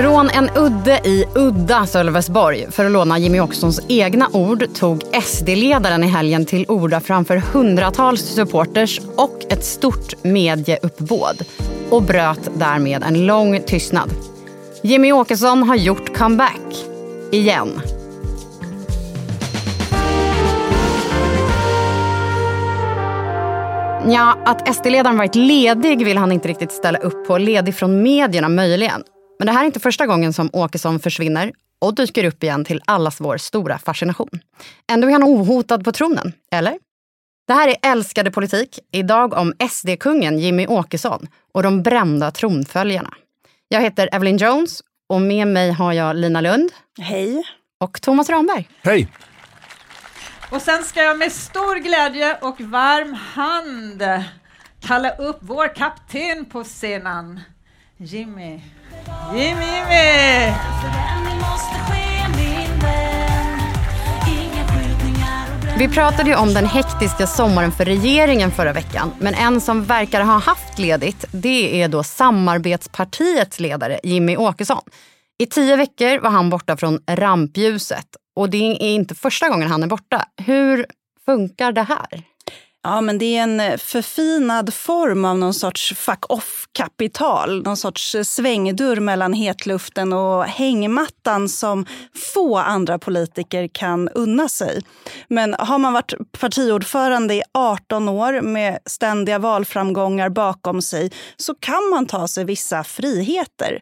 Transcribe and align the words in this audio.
Från 0.00 0.30
en 0.30 0.50
udde 0.56 1.00
i 1.04 1.24
udda 1.34 1.86
Sölvesborg, 1.86 2.66
för 2.70 2.84
att 2.84 2.92
låna 2.92 3.18
Jimmy 3.18 3.40
Åkessons 3.40 3.80
egna 3.88 4.28
ord, 4.32 4.74
tog 4.74 5.02
SD-ledaren 5.22 6.04
i 6.04 6.06
helgen 6.06 6.46
till 6.46 6.64
orda 6.68 7.00
framför 7.00 7.36
hundratals 7.36 8.20
supporters 8.20 9.00
och 9.16 9.44
ett 9.48 9.64
stort 9.64 10.24
medieuppbåd 10.24 11.44
och 11.90 12.02
bröt 12.02 12.50
därmed 12.54 13.02
en 13.02 13.26
lång 13.26 13.62
tystnad. 13.62 14.10
Jimmy 14.82 15.12
Åkesson 15.12 15.62
har 15.62 15.76
gjort 15.76 16.16
comeback. 16.16 16.84
Igen. 17.32 17.80
Ja, 24.06 24.38
att 24.44 24.76
SD-ledaren 24.76 25.16
varit 25.16 25.34
ledig 25.34 26.04
vill 26.04 26.18
han 26.18 26.32
inte 26.32 26.48
riktigt 26.48 26.72
ställa 26.72 26.98
upp 26.98 27.26
på. 27.26 27.38
Ledig 27.38 27.74
från 27.74 28.02
medierna 28.02 28.48
möjligen. 28.48 29.02
Men 29.40 29.46
det 29.46 29.52
här 29.52 29.62
är 29.62 29.66
inte 29.66 29.80
första 29.80 30.06
gången 30.06 30.32
som 30.32 30.50
Åkesson 30.52 31.00
försvinner 31.00 31.52
och 31.78 31.94
dyker 31.94 32.24
upp 32.24 32.42
igen 32.42 32.64
till 32.64 32.82
allas 32.84 33.20
vår 33.20 33.36
stora 33.36 33.78
fascination. 33.78 34.40
Ändå 34.92 35.08
är 35.08 35.12
han 35.12 35.22
ohotad 35.22 35.84
på 35.84 35.92
tronen, 35.92 36.32
eller? 36.52 36.78
Det 37.46 37.52
här 37.52 37.68
är 37.68 37.76
Älskade 37.92 38.30
politik, 38.30 38.78
idag 38.92 39.34
om 39.34 39.52
SD-kungen 39.70 40.38
Jimmy 40.38 40.66
Åkesson 40.66 41.26
och 41.54 41.62
de 41.62 41.82
brända 41.82 42.30
tronföljarna. 42.30 43.14
Jag 43.68 43.80
heter 43.80 44.08
Evelyn 44.12 44.36
Jones 44.36 44.82
och 45.08 45.20
med 45.20 45.48
mig 45.48 45.72
har 45.72 45.92
jag 45.92 46.16
Lina 46.16 46.40
Lund. 46.40 46.70
Hej. 47.00 47.42
Och 47.80 48.00
Thomas 48.00 48.30
Ramberg. 48.30 48.68
Hej. 48.82 49.08
Och 50.50 50.62
sen 50.62 50.84
ska 50.84 51.02
jag 51.02 51.18
med 51.18 51.32
stor 51.32 51.76
glädje 51.76 52.38
och 52.40 52.60
varm 52.60 53.12
hand 53.12 54.02
kalla 54.80 55.10
upp 55.10 55.38
vår 55.40 55.74
kapten 55.74 56.44
på 56.44 56.64
scenen, 56.64 57.40
Jimmy. 57.96 58.60
Jimmy, 59.34 59.64
Jimmy! 59.64 60.54
Vi 65.80 65.88
pratade 65.88 66.30
ju 66.30 66.36
om 66.36 66.54
den 66.54 66.66
hektiska 66.66 67.26
sommaren 67.26 67.72
för 67.72 67.84
regeringen 67.84 68.50
förra 68.50 68.72
veckan. 68.72 69.12
Men 69.18 69.34
en 69.34 69.60
som 69.60 69.84
verkar 69.84 70.20
ha 70.20 70.38
haft 70.38 70.78
ledigt, 70.78 71.24
det 71.32 71.82
är 71.82 71.88
då 71.88 72.02
samarbetspartiets 72.02 73.60
ledare 73.60 74.00
Jimmy 74.02 74.36
Åkesson. 74.36 74.82
I 75.38 75.46
tio 75.46 75.76
veckor 75.76 76.18
var 76.18 76.30
han 76.30 76.50
borta 76.50 76.76
från 76.76 77.00
rampljuset. 77.06 78.06
Och 78.36 78.50
det 78.50 78.56
är 78.56 78.94
inte 78.94 79.14
första 79.14 79.48
gången 79.48 79.68
han 79.68 79.82
är 79.82 79.86
borta. 79.86 80.24
Hur 80.36 80.86
funkar 81.26 81.72
det 81.72 81.82
här? 81.82 82.29
Ja, 82.82 83.00
men 83.00 83.18
det 83.18 83.36
är 83.36 83.42
en 83.42 83.60
eh, 83.60 83.76
förfinad 83.76 84.74
form 84.74 85.24
av 85.24 85.38
någon 85.38 85.54
sorts 85.54 85.94
fuck 85.96 86.30
off-kapital. 86.32 87.62
Någon 87.62 87.76
sorts 87.76 88.14
eh, 88.14 88.22
svängdörr 88.22 89.00
mellan 89.00 89.32
hetluften 89.32 90.12
och 90.12 90.44
hängmattan 90.44 91.48
som 91.48 91.86
få 92.34 92.56
andra 92.56 92.98
politiker 92.98 93.68
kan 93.68 94.08
unna 94.08 94.48
sig. 94.48 94.82
Men 95.28 95.54
har 95.58 95.78
man 95.78 95.92
varit 95.92 96.14
partiordförande 96.40 97.34
i 97.34 97.42
18 97.54 98.08
år 98.08 98.40
med 98.40 98.78
ständiga 98.86 99.38
valframgångar 99.38 100.28
bakom 100.28 100.82
sig 100.82 101.10
så 101.36 101.54
kan 101.54 101.90
man 101.90 102.06
ta 102.06 102.28
sig 102.28 102.44
vissa 102.44 102.84
friheter 102.84 103.80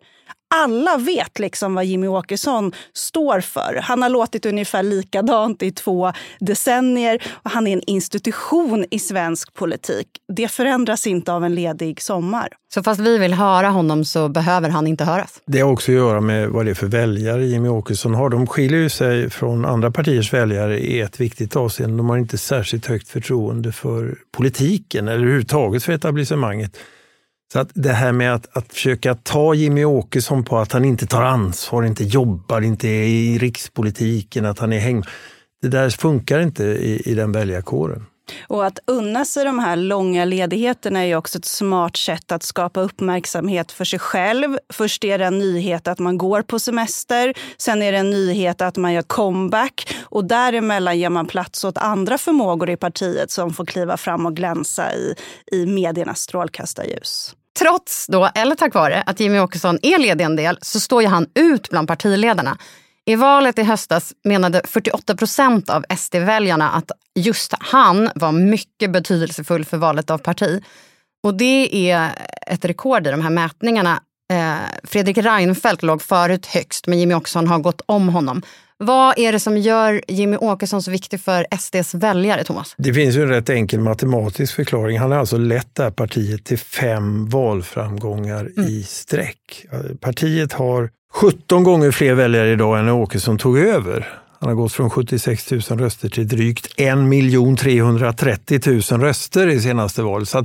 alla 0.55 0.97
vet 0.97 1.39
liksom 1.39 1.75
vad 1.75 1.85
Jimmy 1.85 2.07
Åkesson 2.07 2.73
står 2.93 3.41
för. 3.41 3.81
Han 3.83 4.03
har 4.03 4.09
låtit 4.09 4.47
ungefär 4.47 4.83
likadant 4.83 5.63
i 5.63 5.71
två 5.71 6.13
decennier 6.41 7.23
och 7.43 7.51
han 7.51 7.67
är 7.67 7.73
en 7.73 7.83
institution 7.87 8.85
i 8.91 8.99
svensk 8.99 9.55
politik. 9.55 10.07
Det 10.37 10.49
förändras 10.49 11.07
inte 11.07 11.33
av 11.33 11.45
en 11.45 11.55
ledig 11.55 12.03
sommar. 12.03 12.49
Så 12.75 12.83
fast 12.83 13.01
vi 13.01 13.19
vill 13.19 13.35
höra 13.35 13.69
honom 13.69 14.05
så 14.05 14.29
behöver 14.29 14.69
han 14.69 14.87
inte 14.87 15.05
höras? 15.05 15.41
Det 15.47 15.61
har 15.61 15.73
också 15.73 15.93
att 15.93 15.97
göra 15.97 16.21
med 16.21 16.49
vad 16.49 16.65
det 16.65 16.71
är 16.71 16.75
för 16.75 16.87
väljare 16.87 17.47
Jimmy 17.47 17.69
Åkesson 17.69 18.15
har. 18.15 18.31
De 18.31 18.47
skiljer 18.47 18.89
sig 18.89 19.31
från 19.31 19.65
andra 19.65 19.91
partiers 19.91 20.33
väljare 20.33 20.79
i 20.79 21.01
ett 21.01 21.21
viktigt 21.21 21.57
avseende. 21.57 21.97
De 21.97 22.09
har 22.09 22.19
inte 22.19 22.39
särskilt 22.39 22.87
högt 22.87 23.09
förtroende 23.09 23.73
för 23.73 24.19
politiken 24.37 25.09
eller 25.09 25.19
överhuvudtaget 25.19 25.85
för 25.85 25.93
etablissemanget. 25.93 26.79
Så 27.53 27.59
att 27.59 27.71
det 27.75 27.93
här 27.93 28.13
med 28.13 28.35
att, 28.35 28.57
att 28.57 28.73
försöka 28.73 29.15
ta 29.15 29.55
Jimmy 29.55 29.85
Åkesson 29.85 30.45
på 30.45 30.59
att 30.59 30.73
han 30.73 30.85
inte 30.85 31.07
tar 31.07 31.23
ansvar, 31.23 31.83
inte 31.83 32.05
jobbar, 32.05 32.61
inte 32.61 32.89
är 32.89 33.05
i 33.05 33.39
rikspolitiken, 33.39 34.45
att 34.45 34.59
han 34.59 34.73
är 34.73 34.79
häng... 34.79 35.03
Det 35.63 35.69
där 35.69 35.91
funkar 35.91 36.41
inte 36.41 36.65
i, 36.65 37.03
i 37.11 37.15
den 37.15 37.33
väljarkåren. 37.33 38.07
Och 38.47 38.67
att 38.67 38.79
unna 38.87 39.25
sig 39.25 39.45
de 39.45 39.59
här 39.59 39.77
långa 39.77 40.25
ledigheterna 40.25 41.07
är 41.07 41.17
också 41.17 41.39
ett 41.39 41.45
smart 41.45 41.97
sätt 41.97 42.33
att 42.33 42.43
skapa 42.43 42.81
uppmärksamhet 42.81 43.73
för 43.73 43.85
sig 43.85 43.99
själv. 43.99 44.59
Först 44.73 45.05
är 45.05 45.19
det 45.19 45.25
en 45.25 45.39
nyhet 45.39 45.89
att 45.89 45.99
man 45.99 46.19
går 46.19 46.43
på 46.43 46.59
semester. 46.59 47.35
Sen 47.57 47.83
är 47.83 47.93
det 47.93 47.99
en 47.99 48.11
nyhet 48.11 48.61
att 48.61 48.77
man 48.77 48.93
gör 48.93 49.03
comeback. 49.03 49.97
Och 50.03 50.25
däremellan 50.25 50.99
ger 50.99 51.11
man 51.11 51.27
plats 51.27 51.65
åt 51.65 51.79
andra 51.79 52.19
förmågor 52.19 52.71
i 52.71 52.77
partiet 52.77 53.31
som 53.31 53.55
får 53.55 53.67
kliva 53.67 53.97
fram 53.97 54.27
och 54.27 54.37
glänsa 54.37 54.95
i, 54.95 55.15
i 55.53 55.67
mediernas 55.67 56.21
strålkastarljus. 56.21 57.35
Trots 57.59 58.07
då, 58.07 58.31
eller 58.35 58.55
tack 58.55 58.75
vare, 58.75 59.03
att 59.07 59.21
Jimmy 59.21 59.39
Åkesson 59.39 59.79
är 59.83 59.99
ledig 59.99 60.25
en 60.25 60.37
del 60.37 60.59
så 60.63 60.81
står 60.81 61.03
ju 61.03 61.09
han 61.09 61.27
ut 61.35 61.71
bland 61.71 61.89
partiledarna. 61.89 62.59
I 63.09 63.17
valet 63.17 63.59
i 63.59 63.63
höstas 63.63 64.13
menade 64.25 64.63
48 64.65 65.17
procent 65.17 65.71
av 65.71 65.85
SD-väljarna 65.97 66.71
att 66.71 66.91
just 67.15 67.55
han 67.59 68.11
var 68.15 68.33
mycket 68.33 68.93
betydelsefull 68.93 69.65
för 69.65 69.77
valet 69.77 70.11
av 70.11 70.19
parti. 70.19 70.63
Och 71.23 71.35
det 71.35 71.91
är 71.91 72.11
ett 72.47 72.65
rekord 72.65 73.07
i 73.07 73.11
de 73.11 73.21
här 73.21 73.31
mätningarna. 73.31 74.03
Eh, 74.33 74.55
Fredrik 74.85 75.19
Reinfeldt 75.19 75.83
låg 75.83 76.03
förut 76.03 76.47
högst, 76.47 76.87
men 76.87 76.99
Jimmy 76.99 77.15
Åkesson 77.15 77.49
har 77.49 77.59
gått 77.59 77.83
om 77.87 78.09
honom. 78.09 78.43
Vad 78.77 79.19
är 79.19 79.33
det 79.33 79.41
som 79.41 79.59
gör 79.59 80.03
Jimmy 80.09 80.37
Åkesson 80.37 80.83
så 80.83 80.91
viktig 80.91 81.21
för 81.21 81.47
SDs 81.59 81.95
väljare, 81.95 82.45
Thomas? 82.45 82.75
Det 82.79 82.95
finns 82.95 83.17
ju 83.17 83.23
en 83.23 83.29
rätt 83.29 83.51
enkel 83.51 83.81
matematisk 83.81 84.55
förklaring. 84.55 84.99
Han 84.99 85.11
har 85.11 85.19
alltså 85.19 85.39
lett 85.39 85.75
det 85.75 85.83
här 85.83 85.91
partiet 85.91 86.45
till 86.45 86.59
fem 86.59 87.29
valframgångar 87.29 88.51
mm. 88.57 88.69
i 88.69 88.83
sträck. 88.83 89.67
Partiet 90.01 90.53
har 90.53 90.91
17 91.15 91.65
gånger 91.65 91.91
fler 91.91 92.15
väljare 92.15 92.53
idag 92.53 92.79
än 92.79 92.87
när 92.87 92.93
Åkesson 92.93 93.39
tog 93.39 93.59
över. 93.59 94.09
Han 94.41 94.49
har 94.49 94.57
gått 94.57 94.73
från 94.73 94.91
76 94.91 95.51
000 95.51 95.61
röster 95.61 96.09
till 96.09 96.29
drygt 96.29 96.67
1 96.77 96.99
330 97.59 98.61
000 98.67 99.01
röster 99.01 99.47
i 99.47 99.61
senaste 99.61 100.03
valet. 100.03 100.29
Så 100.29 100.45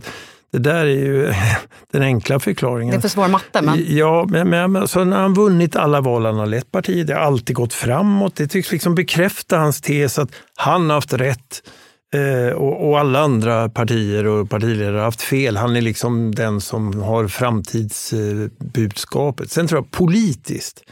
det 0.51 0.59
där 0.59 0.85
är 0.85 0.85
ju 0.85 1.33
den 1.91 2.01
enkla 2.01 2.39
förklaringen. 2.39 2.91
Det 2.91 2.97
är 2.97 3.01
för 3.01 3.07
svår 3.09 3.27
matte. 3.27 3.61
Men... 3.61 3.85
Ja, 3.87 4.25
men, 4.29 4.49
men 4.49 4.75
alltså, 4.75 5.03
när 5.03 5.17
han 5.17 5.33
vunnit 5.33 5.75
alla 5.75 6.01
val 6.01 6.25
han 6.25 6.35
har 6.35 6.45
lett 6.45 6.71
partiet, 6.71 7.07
det 7.07 7.13
har 7.13 7.21
alltid 7.21 7.55
gått 7.55 7.73
framåt. 7.73 8.35
Det 8.35 8.47
tycks 8.47 8.71
liksom 8.71 8.95
bekräfta 8.95 9.57
hans 9.57 9.81
tes 9.81 10.19
att 10.19 10.29
han 10.55 10.89
har 10.89 10.95
haft 10.95 11.13
rätt 11.13 11.63
eh, 12.13 12.49
och, 12.49 12.89
och, 12.89 12.99
alla 12.99 13.19
andra 13.19 13.69
partier 13.69 14.25
och 14.25 14.49
partiledare 14.49 14.97
har 14.97 15.03
haft 15.03 15.21
fel. 15.21 15.57
Han 15.57 15.75
är 15.75 15.81
liksom 15.81 16.35
den 16.35 16.61
som 16.61 17.01
har 17.01 17.27
framtidsbudskapet. 17.27 19.51
Sen 19.51 19.67
tror 19.67 19.79
jag 19.79 19.91
politiskt 19.91 20.83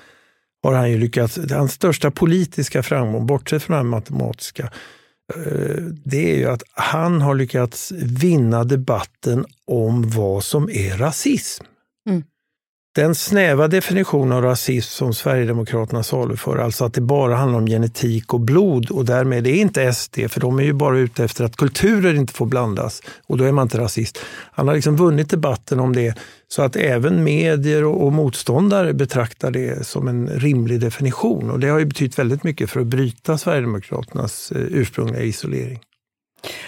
har 0.64 0.74
han 0.74 0.92
ju 0.92 0.98
lyckats, 0.98 1.40
hans 1.52 1.74
största 1.74 2.12
politiska 2.12 2.84
framgång, 2.84 3.26
bortsett 3.26 3.64
från 3.64 3.78
den 3.78 3.88
matematiska, 3.88 4.70
Eh, 5.36 5.84
det 6.04 6.34
är 6.34 6.38
ju 6.38 6.50
att 6.50 6.64
han 6.74 7.22
har 7.22 7.36
lyckats 7.36 7.92
vinna 7.92 8.64
debatten 8.64 9.46
om 9.68 10.10
vad 10.10 10.44
som 10.44 10.70
är 10.70 10.98
rasism. 10.98 11.66
Mm. 12.10 12.24
Den 12.96 13.16
snäva 13.16 13.68
definition 13.68 14.32
av 14.32 14.42
rasism 14.42 14.90
som 14.90 15.14
Sverigedemokraterna 15.14 16.04
saluför, 16.04 16.58
alltså 16.58 16.86
att 16.86 16.94
det 16.94 17.02
bara 17.02 17.36
handlar 17.36 17.60
om 17.60 17.68
genetik 17.68 18.34
och 18.34 18.40
blod 18.40 18.92
och 18.92 19.06
därmed 19.06 19.48
är 19.48 19.54
inte 19.54 19.94
SD, 19.94 20.20
för 20.30 20.40
de 20.42 20.60
är 20.60 20.64
ju 20.64 20.74
bara 20.74 21.00
ute 21.00 21.24
efter 21.24 21.44
att 21.44 21.56
kulturer 21.56 22.14
inte 22.14 22.34
får 22.34 22.46
blandas 22.46 23.02
och 23.28 23.38
då 23.38 23.44
är 23.44 23.52
man 23.52 23.66
inte 23.66 23.78
rasist. 23.78 24.20
Han 24.52 24.68
har 24.68 24.76
liksom 24.76 24.96
vunnit 24.96 25.30
debatten 25.30 25.80
om 25.80 25.96
det 25.96 26.16
så 26.48 26.62
att 26.62 26.76
även 26.76 27.24
medier 27.24 27.84
och, 27.84 28.14
motståndare 28.14 28.94
betraktar 28.94 29.52
det 29.52 29.88
som 29.88 30.08
en 30.08 30.28
rimlig 30.28 30.80
definition 30.80 31.52
och 31.52 31.60
det 31.60 31.68
har 31.68 31.80
ju 31.80 31.86
betytt 31.86 32.20
väldigt 32.20 32.44
mycket 32.44 32.70
för 32.70 32.80
att 32.80 32.88
bryta 32.88 33.38
Sverigedemokraternas 33.38 34.52
eh, 34.52 34.62
ursprungliga 34.62 35.24
isolering. 35.24 35.80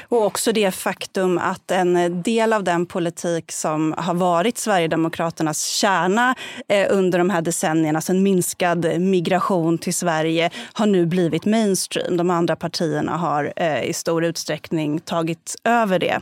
Och 0.10 0.26
också 0.26 0.52
det 0.52 0.72
faktum 0.72 1.38
att 1.38 1.72
en 1.72 2.22
del 2.22 2.54
av 2.54 2.64
den 2.64 2.86
politik 2.86 3.52
som 3.52 3.96
har 3.98 4.14
varit 4.14 4.58
Sverigedemokraternas 4.58 5.66
kärna 5.66 6.36
eh, 6.68 6.88
under 6.90 7.18
de 7.18 7.30
här 7.30 7.42
decennierna, 7.42 7.98
alltså 7.98 8.12
en 8.12 8.24
minskad 8.24 9.02
migration 9.02 9.78
till 9.78 9.94
Sverige, 9.94 10.50
har 10.74 10.86
nu 10.86 11.06
blivit 11.06 11.46
mainstream. 11.46 12.18
De 12.18 12.30
andra 12.30 12.56
partierna 12.56 13.18
har 13.18 13.54
eh, 13.56 13.84
i 13.84 13.94
stor 13.94 14.24
utsträckning 14.24 15.00
tagit 15.00 15.56
över 15.64 16.00
det. 16.00 16.22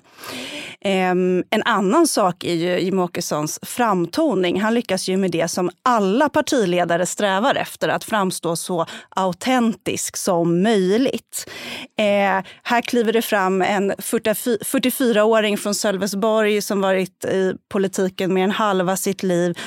Ehm, 0.81 1.43
en 1.49 1.63
annan 1.63 2.07
sak 2.07 2.43
är 2.43 2.53
ju 2.53 2.79
Jimmie 2.79 3.03
Åkessons 3.03 3.59
framtoning. 3.61 4.61
Han 4.61 4.73
lyckas 4.73 5.09
ju 5.09 5.17
med 5.17 5.31
det 5.31 5.47
som 5.47 5.69
alla 5.83 6.29
partiledare 6.29 7.05
strävar 7.05 7.55
efter, 7.55 7.89
att 7.89 8.03
framstå 8.03 8.55
så 8.55 8.85
autentisk 9.09 10.17
som 10.17 10.63
möjligt. 10.63 11.49
Eh, 11.97 12.45
här 12.63 12.81
kliver 12.81 13.13
det 13.13 13.21
fram 13.21 13.40
en 13.47 13.91
44-åring 13.91 15.57
från 15.57 15.75
Sölvesborg 15.75 16.61
som 16.61 16.81
varit 16.81 17.25
i 17.25 17.55
politiken 17.69 18.33
mer 18.33 18.43
än 18.43 18.51
halva 18.51 18.97
sitt 18.97 19.23
liv 19.23 19.57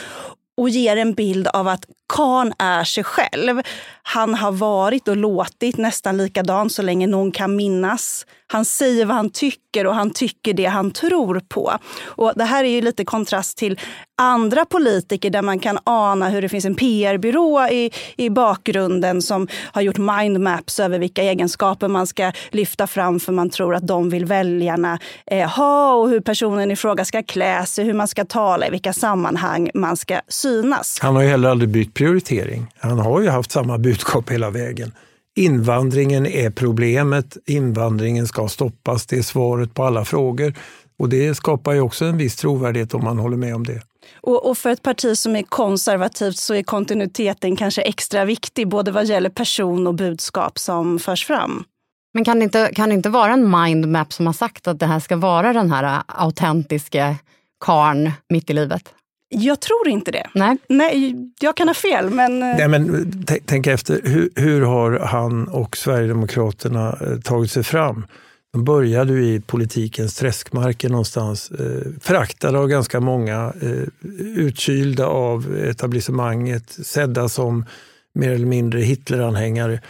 och 0.57 0.69
ger 0.69 0.97
en 0.97 1.15
bild 1.15 1.49
av 1.49 1.69
att 1.69 1.87
Karn 2.15 2.53
är 2.59 2.85
sig 2.85 3.05
själv. 3.05 3.63
Han 4.03 4.35
har 4.35 4.53
varit 4.53 5.09
och 5.09 5.17
låtit 5.17 5.77
nästan 5.77 6.17
likadan 6.17 6.71
så 6.71 6.83
länge 6.83 7.07
någon 7.07 7.33
kan 7.33 7.57
minnas. 7.57 8.27
Han 8.47 8.65
säger 8.65 9.05
vad 9.07 9.17
han 9.17 9.31
tycker 9.31 9.87
och 9.87 9.95
han 9.95 10.11
tycker 10.11 10.55
det 10.55 10.65
han 10.65 10.91
tror 10.91 11.41
på. 11.49 11.79
Och 12.05 12.33
det 12.37 12.45
här 12.45 12.65
är 12.65 12.69
ju 12.69 12.81
lite 12.81 13.05
kontrast 13.05 13.59
till 13.59 13.81
andra 14.19 14.65
politiker 14.65 15.31
där 15.31 15.43
man 15.43 15.59
kan 15.59 15.79
ana 15.85 16.29
hur 16.29 16.43
det 16.43 16.49
finns 16.49 16.65
en 16.65 16.75
PR-byrå 16.75 17.69
i, 17.69 17.91
i 18.17 18.31
bakgrunden 18.31 19.23
som 19.23 19.49
har 19.73 19.83
gjort 19.83 19.99
mindmaps 19.99 20.81
över 20.81 20.99
vilka 20.99 21.23
egenskaper 21.23 21.89
man 21.89 22.07
ska 22.07 22.33
lyfta 22.51 22.87
fram 22.87 23.21
för 23.21 23.33
man 23.33 23.51
tror 23.51 23.75
att 23.75 23.87
de 23.87 24.11
vill 24.11 24.25
väljarna 24.25 24.99
eh, 25.27 25.51
ha 25.51 25.95
och 25.95 26.09
hur 26.09 26.21
personen 26.21 26.71
i 26.71 26.77
fråga 26.77 27.05
ska 27.05 27.23
klä 27.23 27.67
sig, 27.67 27.85
hur 27.85 27.93
man 27.93 28.09
ska 28.09 28.25
tala, 28.25 28.67
i 28.67 28.71
vilka 28.71 28.93
sammanhang 28.93 29.71
man 29.75 29.97
ska 29.97 30.21
synas. 30.29 30.99
Han 31.01 31.17
har 31.17 31.23
ju 31.23 31.29
heller 31.29 31.49
aldrig 31.49 31.69
bytt 31.69 31.95
prioritering. 32.05 32.67
Han 32.79 32.99
har 32.99 33.21
ju 33.21 33.29
haft 33.29 33.51
samma 33.51 33.79
budskap 33.79 34.31
hela 34.31 34.51
vägen. 34.51 34.93
Invandringen 35.37 36.27
är 36.27 36.51
problemet, 36.51 37.37
invandringen 37.47 38.27
ska 38.27 38.49
stoppas, 38.49 39.07
det 39.07 39.17
är 39.17 39.23
svaret 39.23 39.75
på 39.75 39.85
alla 39.85 40.05
frågor. 40.05 40.55
Och 40.99 41.09
det 41.09 41.35
skapar 41.35 41.73
ju 41.73 41.81
också 41.81 42.05
en 42.05 42.17
viss 42.17 42.37
trovärdighet 42.37 42.95
om 42.95 43.05
man 43.05 43.19
håller 43.19 43.37
med 43.37 43.55
om 43.55 43.65
det. 43.65 43.83
Och, 44.21 44.51
och, 44.51 44.59
för 44.59 44.71
ett 44.71 44.83
parti 44.83 45.19
som 45.19 45.37
är 45.37 45.43
konservativt 45.43 46.37
så 46.37 46.55
är 46.55 46.63
kontinuiteten 46.63 47.57
kanske 47.57 47.83
extra 47.83 48.25
viktig, 48.25 48.69
både 48.69 48.91
vad 48.91 49.07
gäller 49.07 49.31
person 49.31 49.87
och 49.87 49.95
budskap 49.95 50.59
som 50.59 50.99
förs 50.99 51.27
fram. 51.27 51.65
Men 52.15 52.25
kan 52.25 52.39
det 52.39 52.45
inte, 52.45 52.71
kan 52.75 52.89
det 52.89 52.95
inte 52.95 53.09
vara 53.09 53.33
en 53.33 53.51
mindmap 53.51 54.13
som 54.13 54.27
har 54.27 54.33
sagt 54.33 54.69
att 54.69 54.79
det 54.79 54.87
här 54.87 55.01
ska 55.01 55.17
vara 55.17 55.53
den 55.53 55.71
här 55.71 56.03
autentiska 56.07 57.17
karn 57.65 58.13
mitt 58.29 58.51
i 58.51 58.53
livet? 58.53 58.95
Jag 59.37 59.61
tror 59.61 59.89
inte 59.89 60.11
det. 60.11 60.27
Nej. 60.35 60.57
Nej, 60.69 61.15
jag 61.41 61.57
kan 61.57 61.69
ha 61.69 61.75
fel, 61.75 62.11
men... 62.11 62.43
Eh, 62.43 62.57
Nej, 62.59 62.69
men 62.69 63.13
tänk 63.47 63.67
efter, 63.67 64.01
hur, 64.05 64.31
hur 64.35 64.61
har 64.61 64.99
han 64.99 65.49
och 65.49 65.77
Sverigedemokraterna 65.77 66.99
eh, 67.01 67.21
tagit 67.21 67.51
sig 67.51 67.63
fram? 67.63 68.07
De 68.53 68.65
började 68.65 69.13
ju 69.13 69.35
i 69.35 69.41
politikens 69.41 70.15
träskmarker 70.15 70.89
någonstans, 70.89 71.51
eh, 71.51 71.91
föraktade 72.01 72.59
av 72.59 72.69
ganska 72.69 73.01
många, 73.01 73.53
eh, 73.63 74.09
utkylda 74.37 75.07
av 75.07 75.57
etablissemanget, 75.57 76.71
sedda 76.71 77.29
som 77.29 77.65
mer 78.15 78.31
eller 78.31 78.47
mindre 78.47 78.81
Hitleranhängare. 78.81 79.81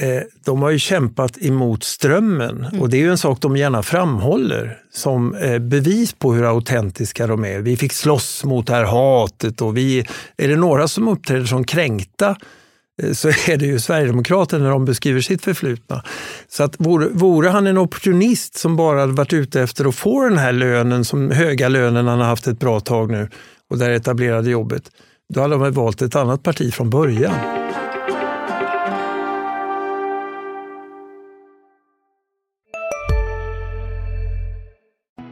Eh, 0.00 0.22
de 0.44 0.62
har 0.62 0.70
ju 0.70 0.78
kämpat 0.78 1.38
emot 1.40 1.84
strömmen 1.84 2.64
mm. 2.64 2.80
och 2.80 2.88
det 2.88 2.96
är 2.96 3.00
ju 3.00 3.10
en 3.10 3.18
sak 3.18 3.40
de 3.40 3.56
gärna 3.56 3.82
framhåller 3.82 4.78
som 4.92 5.34
eh, 5.34 5.58
bevis 5.58 6.12
på 6.12 6.32
hur 6.32 6.44
autentiska 6.44 7.26
de 7.26 7.44
är. 7.44 7.58
Vi 7.58 7.76
fick 7.76 7.92
slåss 7.92 8.44
mot 8.44 8.66
det 8.66 8.72
här 8.72 8.84
hatet 8.84 9.60
och 9.60 9.76
vi, 9.76 10.06
är 10.36 10.48
det 10.48 10.56
några 10.56 10.88
som 10.88 11.08
uppträder 11.08 11.44
som 11.44 11.64
kränkta 11.64 12.36
eh, 13.02 13.12
så 13.12 13.28
är 13.28 13.56
det 13.56 13.66
ju 13.66 13.78
Sverigedemokraterna 13.78 14.64
när 14.64 14.70
de 14.70 14.84
beskriver 14.84 15.20
sitt 15.20 15.44
förflutna. 15.44 16.02
Så 16.48 16.62
att 16.62 16.74
vore, 16.78 17.08
vore 17.08 17.48
han 17.48 17.66
en 17.66 17.78
opportunist 17.78 18.58
som 18.58 18.76
bara 18.76 19.00
hade 19.00 19.12
varit 19.12 19.32
ute 19.32 19.62
efter 19.62 19.84
att 19.84 19.94
få 19.94 20.28
den 20.28 20.38
här 20.38 20.52
lönen, 20.52 21.04
som 21.04 21.30
höga 21.30 21.68
lönen 21.68 22.06
han 22.06 22.18
har 22.18 22.26
haft 22.26 22.46
ett 22.46 22.58
bra 22.58 22.80
tag 22.80 23.10
nu 23.10 23.28
och 23.70 23.78
det 23.78 23.94
etablerade 23.94 24.50
jobbet, 24.50 24.82
då 25.34 25.40
hade 25.40 25.54
de 25.54 25.72
valt 25.72 26.02
ett 26.02 26.16
annat 26.16 26.42
parti 26.42 26.74
från 26.74 26.90
början. 26.90 27.34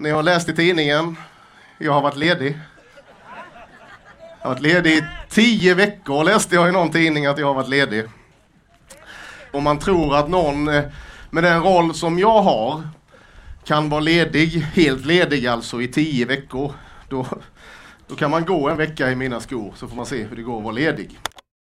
Ni 0.00 0.10
har 0.10 0.22
läst 0.22 0.48
i 0.48 0.54
tidningen. 0.54 1.16
Jag 1.78 1.92
har 1.92 2.02
varit 2.02 2.16
ledig. 2.16 2.58
Jag 4.40 4.48
har 4.48 4.50
varit 4.50 4.62
ledig 4.62 4.92
i 4.92 5.04
tio 5.28 5.74
veckor 5.74 6.24
läste 6.24 6.54
jag 6.54 6.68
i 6.68 6.72
någon 6.72 6.90
tidning 6.90 7.26
att 7.26 7.38
jag 7.38 7.46
har 7.46 7.54
varit 7.54 7.68
ledig. 7.68 8.04
Om 9.52 9.64
man 9.64 9.78
tror 9.78 10.16
att 10.16 10.28
någon 10.28 10.68
eh, 10.68 10.84
med 11.30 11.44
den 11.44 11.62
roll 11.62 11.94
som 11.94 12.18
jag 12.18 12.42
har 12.42 12.82
kan 13.64 13.88
vara 13.88 14.00
ledig, 14.00 14.48
helt 14.48 15.06
ledig 15.06 15.46
alltså 15.46 15.82
i 15.82 15.88
tio 15.88 16.26
veckor. 16.26 16.72
Då, 17.08 17.26
då 18.06 18.14
kan 18.14 18.30
man 18.30 18.44
gå 18.44 18.68
en 18.68 18.76
vecka 18.76 19.10
i 19.10 19.16
mina 19.16 19.40
skor 19.40 19.72
så 19.76 19.88
får 19.88 19.96
man 19.96 20.06
se 20.06 20.22
hur 20.22 20.36
det 20.36 20.42
går 20.42 20.58
att 20.58 20.64
vara 20.64 20.74
ledig. 20.74 21.18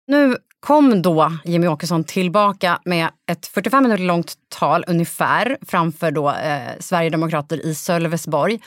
Nu 0.07 0.35
kom 0.59 1.01
då 1.01 1.31
Jimmy 1.45 1.67
Åkesson 1.67 2.03
tillbaka 2.03 2.79
med 2.85 3.09
ett 3.31 3.47
45 3.47 3.83
minuter 3.83 4.03
långt 4.03 4.33
tal 4.49 4.83
ungefär 4.87 5.57
framför 5.67 6.11
då, 6.11 6.29
eh, 6.29 6.79
Sverigedemokrater 6.79 7.65
i 7.65 7.75
Sölvesborg. 7.75 8.59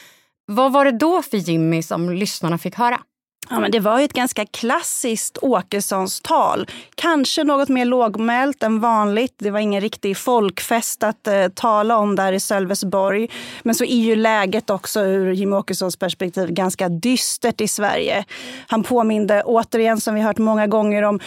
Vad 0.46 0.72
var 0.72 0.84
det 0.84 0.98
då 0.98 1.22
för 1.22 1.36
Jimmy 1.36 1.82
som 1.82 2.10
lyssnarna 2.10 2.58
fick 2.58 2.74
höra? 2.74 3.00
Ja, 3.48 3.60
men 3.60 3.70
det 3.70 3.80
var 3.80 3.98
ju 3.98 4.04
ett 4.04 4.12
ganska 4.12 4.46
klassiskt 4.46 5.38
Åkessons 5.42 6.20
tal. 6.20 6.66
Kanske 6.94 7.44
något 7.44 7.68
mer 7.68 7.84
lågmält 7.84 8.62
än 8.62 8.80
vanligt. 8.80 9.34
Det 9.38 9.50
var 9.50 9.60
ingen 9.60 9.80
riktig 9.80 10.16
folkfest 10.16 11.02
att 11.02 11.26
eh, 11.26 11.48
tala 11.48 11.96
om 11.96 12.16
där 12.16 12.32
i 12.32 12.40
Sölvesborg. 12.40 13.28
Men 13.62 13.74
så 13.74 13.84
är 13.84 13.96
ju 13.96 14.16
läget 14.16 14.70
också 14.70 15.00
ur 15.00 15.32
Jimmie 15.32 15.58
Åkessons 15.58 15.96
perspektiv 15.96 16.50
ganska 16.50 16.88
dystert 16.88 17.60
i 17.60 17.68
Sverige. 17.68 18.24
Han 18.66 18.82
påminde 18.82 19.42
återigen, 19.42 20.00
som 20.00 20.14
vi 20.14 20.20
hört 20.20 20.38
många 20.38 20.66
gånger, 20.66 21.02
om 21.02 21.20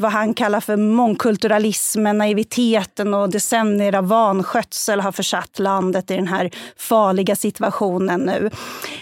vad 0.00 0.12
han 0.12 0.34
kallar 0.34 0.60
för 0.60 0.76
mångkulturalismen, 0.76 2.18
naiviteten 2.18 3.14
och 3.14 3.30
decennier 3.30 3.94
av 3.94 4.08
vanskötsel 4.08 5.00
har 5.00 5.12
försatt 5.12 5.58
landet 5.58 6.10
i 6.10 6.16
den 6.16 6.28
här 6.28 6.50
farliga 6.76 7.36
situationen 7.36 8.20
nu. 8.20 8.50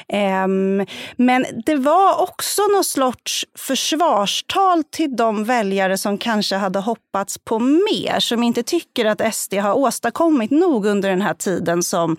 Ehm, 0.09 0.87
men 1.17 1.47
det 1.67 1.77
var 1.77 2.23
också 2.23 2.63
någon 2.63 2.85
sorts 2.85 3.47
försvarstal 3.59 4.85
till 4.85 5.17
de 5.17 5.45
väljare 5.45 5.99
som 5.99 6.19
kanske 6.19 6.57
hade 6.57 6.79
hoppats 6.79 7.39
på 7.39 7.59
mer, 7.59 8.21
som 8.21 8.43
inte 8.43 8.63
tycker 8.63 9.05
att 9.05 9.35
SD 9.35 9.55
har 9.55 9.75
åstadkommit 9.75 10.51
nog 10.51 10.87
under 10.87 11.09
den 11.11 11.23
här 11.23 11.35
tiden 11.35 11.83
som 11.83 12.17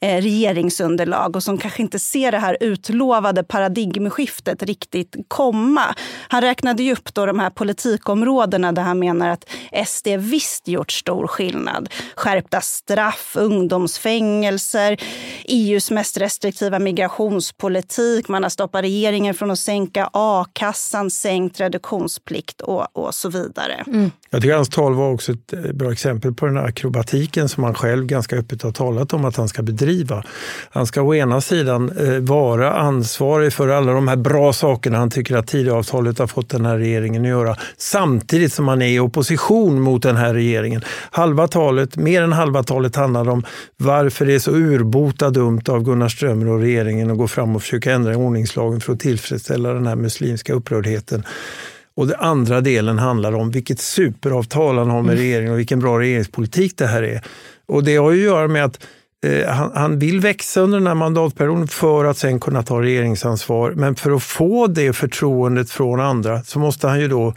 eh, 0.00 0.22
regeringsunderlag 0.22 1.36
och 1.36 1.42
som 1.42 1.58
kanske 1.58 1.82
inte 1.82 1.98
ser 1.98 2.32
det 2.32 2.38
här 2.38 2.56
utlovade 2.60 3.44
paradigmskiftet 3.44 4.62
riktigt 4.62 5.16
komma. 5.28 5.94
Han 6.28 6.40
räknade 6.40 6.82
ju 6.82 6.92
upp 6.92 7.14
då 7.14 7.26
de 7.26 7.38
här 7.38 7.50
politikområdena 7.50 8.17
där 8.20 8.82
han 8.82 8.98
menar 8.98 9.28
att 9.28 9.44
SD 9.86 10.08
visst 10.18 10.68
gjort 10.68 10.92
stor 10.92 11.26
skillnad. 11.26 11.88
Skärpta 12.16 12.60
straff, 12.60 13.36
ungdomsfängelser, 13.38 14.96
EUs 15.44 15.90
mest 15.90 16.18
restriktiva 16.18 16.78
migrationspolitik. 16.78 18.28
Man 18.28 18.42
har 18.42 18.50
stoppat 18.50 18.82
regeringen 18.82 19.34
från 19.34 19.50
att 19.50 19.58
sänka 19.58 20.10
a-kassan, 20.12 21.10
sänkt 21.10 21.60
reduktionsplikt 21.60 22.60
och, 22.60 22.96
och 22.96 23.14
så 23.14 23.28
vidare. 23.28 23.84
Mm. 23.86 24.10
Jag 24.30 24.42
tycker 24.42 24.54
hans 24.54 24.68
tal 24.68 24.94
var 24.94 25.12
också 25.12 25.32
ett 25.32 25.52
eh, 25.52 25.60
bra 25.60 25.92
exempel 25.92 26.34
på 26.34 26.46
den 26.46 26.56
här 26.56 26.64
akrobatiken 26.64 27.48
som 27.48 27.64
han 27.64 27.74
själv 27.74 28.06
ganska 28.06 28.36
öppet 28.36 28.62
har 28.62 28.72
talat 28.72 29.12
om 29.12 29.24
att 29.24 29.36
han 29.36 29.48
ska 29.48 29.62
bedriva. 29.62 30.24
Han 30.70 30.86
ska 30.86 31.02
å 31.02 31.14
ena 31.14 31.40
sidan 31.40 31.90
eh, 31.90 32.18
vara 32.18 32.72
ansvarig 32.72 33.52
för 33.52 33.68
alla 33.68 33.92
de 33.92 34.08
här 34.08 34.16
bra 34.16 34.52
sakerna 34.52 34.98
han 34.98 35.10
tycker 35.10 35.36
att 35.36 35.46
Tidöavtalet 35.46 36.18
har 36.18 36.26
fått 36.26 36.48
den 36.48 36.66
här 36.66 36.78
regeringen 36.78 37.22
att 37.22 37.28
göra, 37.28 37.56
samtidigt 38.08 38.52
som 38.52 38.68
han 38.68 38.82
är 38.82 38.86
i 38.86 39.00
opposition 39.00 39.80
mot 39.80 40.02
den 40.02 40.16
här 40.16 40.34
regeringen. 40.34 40.82
Halva 41.10 41.48
talet, 41.48 41.96
mer 41.96 42.22
än 42.22 42.32
halva 42.32 42.62
talet 42.62 42.96
handlar 42.96 43.28
om 43.28 43.44
varför 43.76 44.26
det 44.26 44.34
är 44.34 44.38
så 44.38 44.50
urbota 44.50 45.30
dumt 45.30 45.62
av 45.68 45.82
Gunnar 45.82 46.08
Strömmer 46.08 46.48
och 46.48 46.60
regeringen 46.60 47.10
att 47.10 47.18
gå 47.18 47.28
fram 47.28 47.56
och 47.56 47.62
försöka 47.62 47.92
ändra 47.92 48.16
ordningslagen 48.16 48.80
för 48.80 48.92
att 48.92 49.00
tillfredsställa 49.00 49.72
den 49.72 49.86
här 49.86 49.96
muslimska 49.96 50.52
upprördheten. 50.52 51.22
Och 51.96 52.06
den 52.06 52.20
andra 52.20 52.60
delen 52.60 52.98
handlar 52.98 53.32
om 53.34 53.50
vilket 53.50 53.80
superavtal 53.80 54.78
han 54.78 54.90
har 54.90 55.02
med 55.02 55.12
mm. 55.12 55.24
regeringen 55.24 55.52
och 55.52 55.58
vilken 55.58 55.80
bra 55.80 55.98
regeringspolitik 55.98 56.78
det 56.78 56.86
här 56.86 57.02
är. 57.02 57.22
Och 57.68 57.84
det 57.84 57.96
har 57.96 58.12
ju 58.12 58.18
att 58.18 58.34
göra 58.34 58.48
med 58.48 58.64
att 58.64 58.78
Eh, 59.26 59.48
han, 59.48 59.70
han, 59.74 59.98
vill 59.98 60.20
växa 60.20 60.60
under 60.60 60.78
den 60.78 60.86
här 60.86 60.94
mandatperioden 60.94 61.68
för 61.68 62.04
att 62.04 62.16
sen 62.16 62.40
kunna 62.40 62.62
ta 62.62 62.82
regeringsansvar. 62.82 63.70
Men 63.70 63.94
för 63.94 64.10
att 64.10 64.22
få 64.22 64.66
det 64.66 64.92
förtroendet 64.92 65.70
från 65.70 66.00
andra 66.00 66.42
så 66.42 66.58
måste 66.58 66.88
han 66.88 67.00
ju 67.00 67.08
då 67.08 67.34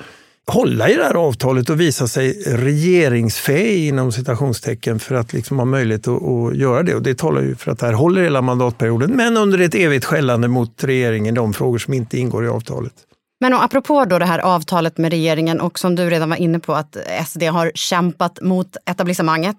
hålla 0.47 0.89
i 0.89 0.95
det 0.95 1.03
här 1.03 1.13
avtalet 1.13 1.69
och 1.69 1.81
visa 1.81 2.07
sig 2.07 2.43
regeringsfähig 2.45 3.87
inom 3.87 4.11
citationstecken 4.11 4.99
för 4.99 5.15
att 5.15 5.33
liksom 5.33 5.59
ha 5.59 5.65
möjlighet 5.65 6.07
att, 6.07 6.23
att, 6.23 6.55
göra 6.55 6.83
det. 6.83 6.95
Och 6.95 7.01
det 7.01 7.17
talar 7.17 7.41
ju 7.41 7.55
för 7.55 7.71
att 7.71 7.79
det 7.79 7.85
här 7.85 7.93
håller 7.93 8.23
hela 8.23 8.41
mandatperioden, 8.41 9.11
men 9.11 9.37
under 9.37 9.59
ett 9.59 9.75
evigt 9.75 10.05
skällande 10.05 10.47
mot 10.47 10.83
regeringen, 10.83 11.35
de 11.35 11.53
frågor 11.53 11.77
som 11.77 11.93
inte 11.93 12.17
ingår 12.17 12.45
i 12.45 12.47
avtalet. 12.47 12.93
Men 13.39 13.53
och 13.53 13.63
apropå 13.63 14.05
då 14.05 14.19
det 14.19 14.25
här 14.25 14.39
avtalet 14.39 14.97
med 14.97 15.11
regeringen 15.11 15.61
och 15.61 15.79
som 15.79 15.95
du 15.95 16.09
redan 16.09 16.29
var 16.29 16.37
inne 16.37 16.59
på 16.59 16.73
att 16.73 16.97
SD 17.27 17.43
har 17.43 17.71
kämpat 17.75 18.41
mot 18.41 18.77
etablissemanget. 18.85 19.55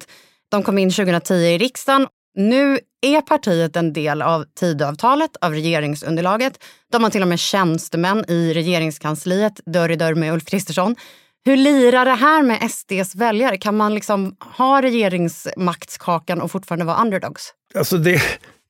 De 0.51 0.63
kom 0.63 0.79
in 0.79 0.91
2010 0.91 1.35
i 1.35 1.59
riksdagen. 1.59 2.07
Nu 2.35 2.79
är 3.01 3.21
partiet 3.21 3.77
en 3.77 3.93
del 3.93 4.23
av 4.23 4.45
Tidöavtalet, 4.61 5.31
av 5.41 5.53
regeringsunderlaget. 5.53 6.65
De 6.93 7.03
har 7.03 7.11
till 7.11 7.23
och 7.23 7.29
med 7.29 7.39
tjänstemän 7.39 8.25
i 8.29 8.53
regeringskansliet, 8.55 9.61
dörr 9.67 9.91
i 9.91 9.97
dörr 9.97 10.15
med 10.15 10.33
Ulf 10.33 10.45
Kristersson. 10.45 10.97
Hur 11.45 11.57
lirar 11.57 12.05
det 12.05 12.15
här 12.15 12.43
med 12.43 12.71
SDs 12.71 13.15
väljare? 13.15 13.57
Kan 13.57 13.77
man 13.77 13.95
liksom 13.95 14.37
ha 14.41 14.83
regeringsmaktskakan 14.83 16.41
och 16.41 16.51
fortfarande 16.51 16.85
vara 16.85 17.03
underdogs? 17.03 17.53
Alltså 17.75 17.97
det 17.97 18.23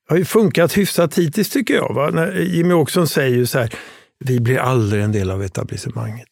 har 0.09 0.17
ju 0.17 0.25
funkat 0.25 0.77
hyfsat 0.77 1.17
hittills 1.17 1.49
tycker 1.49 1.73
jag. 1.73 1.93
Va? 1.93 2.09
När 2.09 2.31
Jimmy 2.39 2.73
Åkesson 2.73 3.07
säger 3.07 3.35
ju 3.35 3.45
så 3.45 3.59
här, 3.59 3.73
vi 4.19 4.39
blir 4.39 4.57
aldrig 4.57 5.03
en 5.03 5.11
del 5.11 5.31
av 5.31 5.43
etablissemanget. 5.43 6.27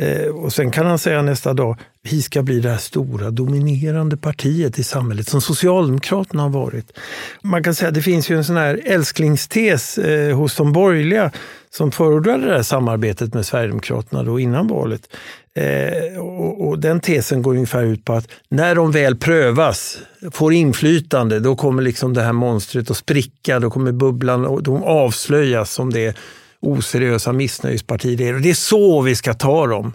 Eh, 0.00 0.28
och 0.28 0.52
sen 0.52 0.70
kan 0.70 0.86
han 0.86 0.98
säga 0.98 1.22
nästa 1.22 1.54
dag, 1.54 1.76
vi 2.02 2.22
ska 2.22 2.42
bli 2.42 2.60
det 2.60 2.70
här 2.70 2.78
stora 2.78 3.30
dominerande 3.30 4.16
partiet 4.16 4.78
i 4.78 4.84
samhället 4.84 5.28
som 5.28 5.40
Socialdemokraterna 5.40 6.42
har 6.42 6.50
varit. 6.50 6.98
Man 7.42 7.64
kan 7.64 7.74
säga 7.74 7.88
att 7.88 7.94
det 7.94 8.02
finns 8.02 8.30
ju 8.30 8.36
en 8.36 8.44
sån 8.44 8.56
här 8.56 8.80
älsklingstes 8.84 9.98
eh, 9.98 10.36
hos 10.36 10.56
de 10.56 10.72
borgerliga 10.72 11.30
som 11.70 11.92
förordade 11.92 12.46
det 12.46 12.54
här 12.54 12.62
samarbetet 12.62 13.34
med 13.34 13.46
Sverigedemokraterna 13.46 14.22
då 14.22 14.40
innan 14.40 14.66
valet. 14.66 15.16
Eh, 15.54 16.20
och, 16.20 16.68
och, 16.68 16.78
den 16.78 17.00
tesen 17.00 17.42
går 17.42 17.54
ungefär 17.54 17.84
ut 17.84 18.04
på 18.04 18.12
att 18.12 18.28
när 18.48 18.74
de 18.74 18.92
väl 18.92 19.16
prövas, 19.16 19.98
får 20.32 20.52
inflytande, 20.52 21.40
då 21.40 21.56
kommer 21.56 21.82
liksom 21.82 22.14
det 22.14 22.22
här 22.22 22.32
monstret 22.32 22.90
att 22.90 22.96
spricka, 22.96 23.60
då 23.60 23.70
kommer 23.70 23.92
bubblan 23.92 24.46
och 24.46 24.62
de 24.62 24.82
avslöjas 24.82 25.72
som 25.72 25.92
det 25.92 26.16
oseriösa 26.60 27.32
missnöjespartier. 27.32 28.34
Och 28.34 28.40
det 28.40 28.50
är 28.50 28.54
så 28.54 29.02
vi 29.02 29.16
ska 29.16 29.34
ta 29.34 29.66
dem. 29.66 29.92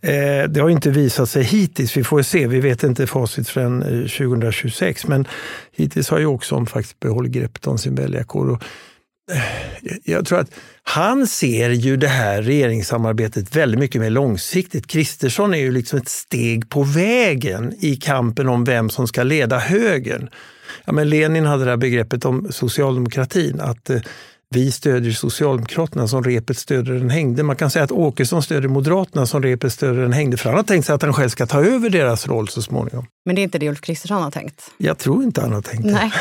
Eh, 0.00 0.48
det 0.48 0.60
har 0.60 0.70
inte 0.70 0.90
visat 0.90 1.30
sig 1.30 1.42
hittills. 1.42 1.96
Vi 1.96 2.04
får 2.04 2.22
se. 2.22 2.46
Vi 2.46 2.60
vet 2.60 2.82
inte 2.82 3.06
facit 3.06 3.48
förrän 3.48 3.82
2026. 3.82 5.06
Men 5.06 5.26
hittills 5.72 6.10
har 6.10 6.18
ju 6.18 6.26
också 6.26 6.66
faktiskt 6.66 7.00
behållit 7.00 7.32
greppet 7.32 7.66
om 7.66 7.78
sin 7.78 7.94
väljarkår. 7.94 8.58
Eh, 9.32 9.42
jag 10.04 10.26
tror 10.26 10.40
att 10.40 10.50
han 10.82 11.26
ser 11.26 11.70
ju 11.70 11.96
det 11.96 12.08
här 12.08 12.42
regeringssamarbetet 12.42 13.56
väldigt 13.56 13.80
mycket 13.80 14.00
mer 14.00 14.10
långsiktigt. 14.10 14.86
Kristersson 14.86 15.54
är 15.54 15.58
ju 15.58 15.72
liksom 15.72 15.98
ett 15.98 16.08
steg 16.08 16.68
på 16.68 16.82
vägen 16.82 17.74
i 17.80 17.96
kampen 17.96 18.48
om 18.48 18.64
vem 18.64 18.90
som 18.90 19.08
ska 19.08 19.22
leda 19.22 19.58
högern. 19.58 20.30
Ja, 20.84 20.92
men 20.92 21.08
Lenin 21.08 21.44
hade 21.44 21.64
det 21.64 21.70
här 21.70 21.76
begreppet 21.76 22.24
om 22.24 22.46
socialdemokratin, 22.50 23.60
att 23.60 23.90
eh, 23.90 24.00
vi 24.52 24.72
stödjer 24.72 25.12
Socialdemokraterna 25.12 26.08
som 26.08 26.24
repet 26.24 26.58
stöder 26.58 26.92
den 26.92 27.10
hängde. 27.10 27.42
Man 27.42 27.56
kan 27.56 27.70
säga 27.70 27.84
att 27.84 27.92
Åkesson 27.92 28.42
stödjer 28.42 28.68
Moderaterna 28.68 29.26
som 29.26 29.42
repet 29.42 29.72
stöder 29.72 30.02
den 30.02 30.12
hängde. 30.12 30.36
För 30.36 30.48
han 30.48 30.56
har 30.56 30.64
tänkt 30.64 30.86
sig 30.86 30.94
att 30.94 31.02
han 31.02 31.12
själv 31.12 31.28
ska 31.28 31.46
ta 31.46 31.64
över 31.64 31.90
deras 31.90 32.28
roll 32.28 32.48
så 32.48 32.62
småningom. 32.62 33.06
Men 33.24 33.34
det 33.34 33.40
är 33.40 33.42
inte 33.42 33.58
det 33.58 33.68
Ulf 33.68 33.80
Kristersson 33.80 34.22
har 34.22 34.30
tänkt? 34.30 34.70
Jag 34.78 34.98
tror 34.98 35.22
inte 35.22 35.40
han 35.40 35.52
har 35.52 35.62
tänkt 35.62 35.84
det. 35.84 35.92
Nej. 35.92 36.12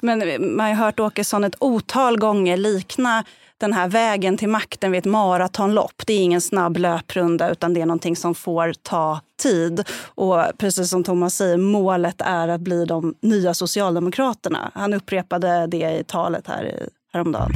Men 0.00 0.18
man 0.56 0.66
har 0.66 0.74
hört 0.74 1.00
Åkesson 1.00 1.44
ett 1.44 1.56
otal 1.58 2.18
gånger 2.18 2.56
likna 2.56 3.24
den 3.58 3.72
här 3.72 3.88
vägen 3.88 4.38
till 4.38 4.48
makten 4.48 4.92
vid 4.92 4.98
ett 4.98 5.04
maratonlopp. 5.04 6.02
Det 6.06 6.12
är 6.12 6.18
ingen 6.18 6.40
snabb 6.40 6.76
löprunda 6.76 7.50
utan 7.50 7.74
det 7.74 7.80
är 7.80 7.86
någonting 7.86 8.16
som 8.16 8.34
får 8.34 8.72
ta 8.82 9.20
tid. 9.42 9.84
Och 10.04 10.42
precis 10.58 10.90
som 10.90 11.04
Thomas 11.04 11.34
säger, 11.34 11.56
målet 11.56 12.20
är 12.20 12.48
att 12.48 12.60
bli 12.60 12.84
de 12.84 13.14
nya 13.22 13.54
Socialdemokraterna. 13.54 14.70
Han 14.74 14.94
upprepade 14.94 15.66
det 15.66 15.98
i 15.98 16.04
talet 16.06 16.46
här 16.46 16.88
häromdagen. 17.16 17.52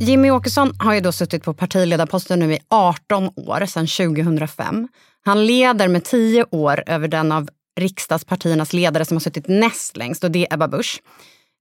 Jimmy 0.00 0.30
Åkesson 0.30 0.72
har 0.78 0.94
ju 0.94 1.00
då 1.00 1.12
suttit 1.12 1.44
på 1.44 1.54
partiledarposten 1.54 2.38
nu 2.38 2.52
i 2.52 2.58
18 2.70 3.30
år, 3.36 3.66
sedan 3.66 3.86
2005. 3.86 4.88
Han 5.24 5.46
leder 5.46 5.88
med 5.88 6.04
10 6.04 6.44
år 6.50 6.82
över 6.86 7.08
den 7.08 7.32
av 7.32 7.48
riksdagspartiernas 7.80 8.72
ledare 8.72 9.04
som 9.04 9.14
har 9.14 9.20
suttit 9.20 9.48
näst 9.48 9.96
längst 9.96 10.24
och 10.24 10.30
det 10.30 10.46
är 10.46 10.54
Ebba 10.54 10.68
Busch. 10.68 11.02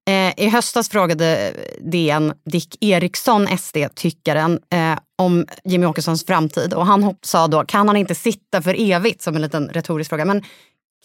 Eh, 0.10 0.46
I 0.46 0.50
höstas 0.50 0.90
frågade 0.90 1.50
eh, 1.50 1.86
DN 1.92 2.34
Dick 2.46 2.84
Eriksson, 2.84 3.48
SD-tyckaren, 3.58 4.60
eh, 4.74 5.00
om 5.18 5.46
Jimmy 5.64 5.86
Åkessons 5.86 6.26
framtid 6.26 6.74
och 6.74 6.86
han 6.86 7.16
sa 7.22 7.48
då, 7.48 7.66
kan 7.66 7.88
han 7.88 7.98
inte 7.98 8.16
sitta 8.16 8.62
för 8.62 8.92
evigt? 8.92 9.22
Som 9.22 9.36
en 9.36 9.42
liten 9.42 9.70
retorisk 9.70 10.10
fråga. 10.10 10.26
Men 10.26 10.44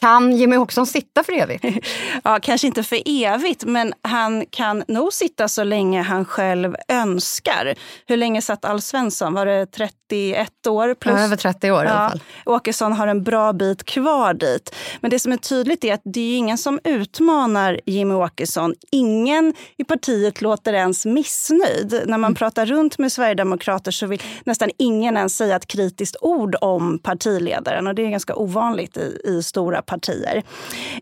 kan 0.00 0.32
Jimmy 0.32 0.56
Åkesson 0.56 0.86
sitta 0.86 1.24
för 1.24 1.32
evigt? 1.32 1.64
ja, 2.24 2.38
kanske 2.42 2.66
inte 2.66 2.82
för 2.82 3.02
evigt, 3.06 3.64
men 3.64 3.94
han 4.02 4.46
kan 4.50 4.84
nog 4.88 5.12
sitta 5.12 5.48
så 5.48 5.64
länge 5.64 6.02
han 6.02 6.24
själv 6.24 6.76
önskar. 6.88 7.74
Hur 8.06 8.16
länge 8.16 8.42
satt 8.42 8.64
Alf 8.64 8.84
Svensson? 8.84 9.34
Var 9.34 9.46
det 9.46 9.66
31 9.66 10.66
år? 10.66 10.94
Plus? 10.94 11.14
Ja, 11.18 11.24
över 11.24 11.36
30 11.36 11.70
år 11.70 11.84
i 11.84 11.88
alla 11.88 12.08
fall. 12.08 12.20
Åkesson 12.46 12.92
har 12.92 13.06
en 13.06 13.22
bra 13.22 13.52
bit 13.52 13.84
kvar 13.84 14.34
dit. 14.34 14.74
Men 15.00 15.10
det 15.10 15.18
som 15.18 15.32
är 15.32 15.36
tydligt 15.36 15.84
är 15.84 15.94
att 15.94 16.02
det 16.04 16.20
är 16.20 16.36
ingen 16.36 16.58
som 16.58 16.80
utmanar 16.84 17.80
Jimmy 17.86 18.14
Åkesson. 18.14 18.74
Ingen 18.90 19.54
i 19.76 19.84
partiet 19.84 20.42
låter 20.42 20.72
ens 20.72 21.06
missnöjd. 21.06 21.92
När 21.92 22.18
man 22.18 22.24
mm. 22.24 22.34
pratar 22.34 22.66
runt 22.66 22.98
med 22.98 23.12
sverigedemokrater 23.12 23.90
så 23.90 24.06
vill 24.06 24.22
nästan 24.44 24.70
ingen 24.78 25.16
ens 25.16 25.36
säga 25.36 25.56
ett 25.56 25.66
kritiskt 25.66 26.16
ord 26.20 26.56
om 26.60 26.98
partiledaren. 26.98 27.86
Och 27.86 27.94
det 27.94 28.02
är 28.02 28.10
ganska 28.10 28.34
ovanligt 28.34 28.96
i, 28.96 29.20
i 29.24 29.42
stora 29.42 29.82
partier. 29.88 30.42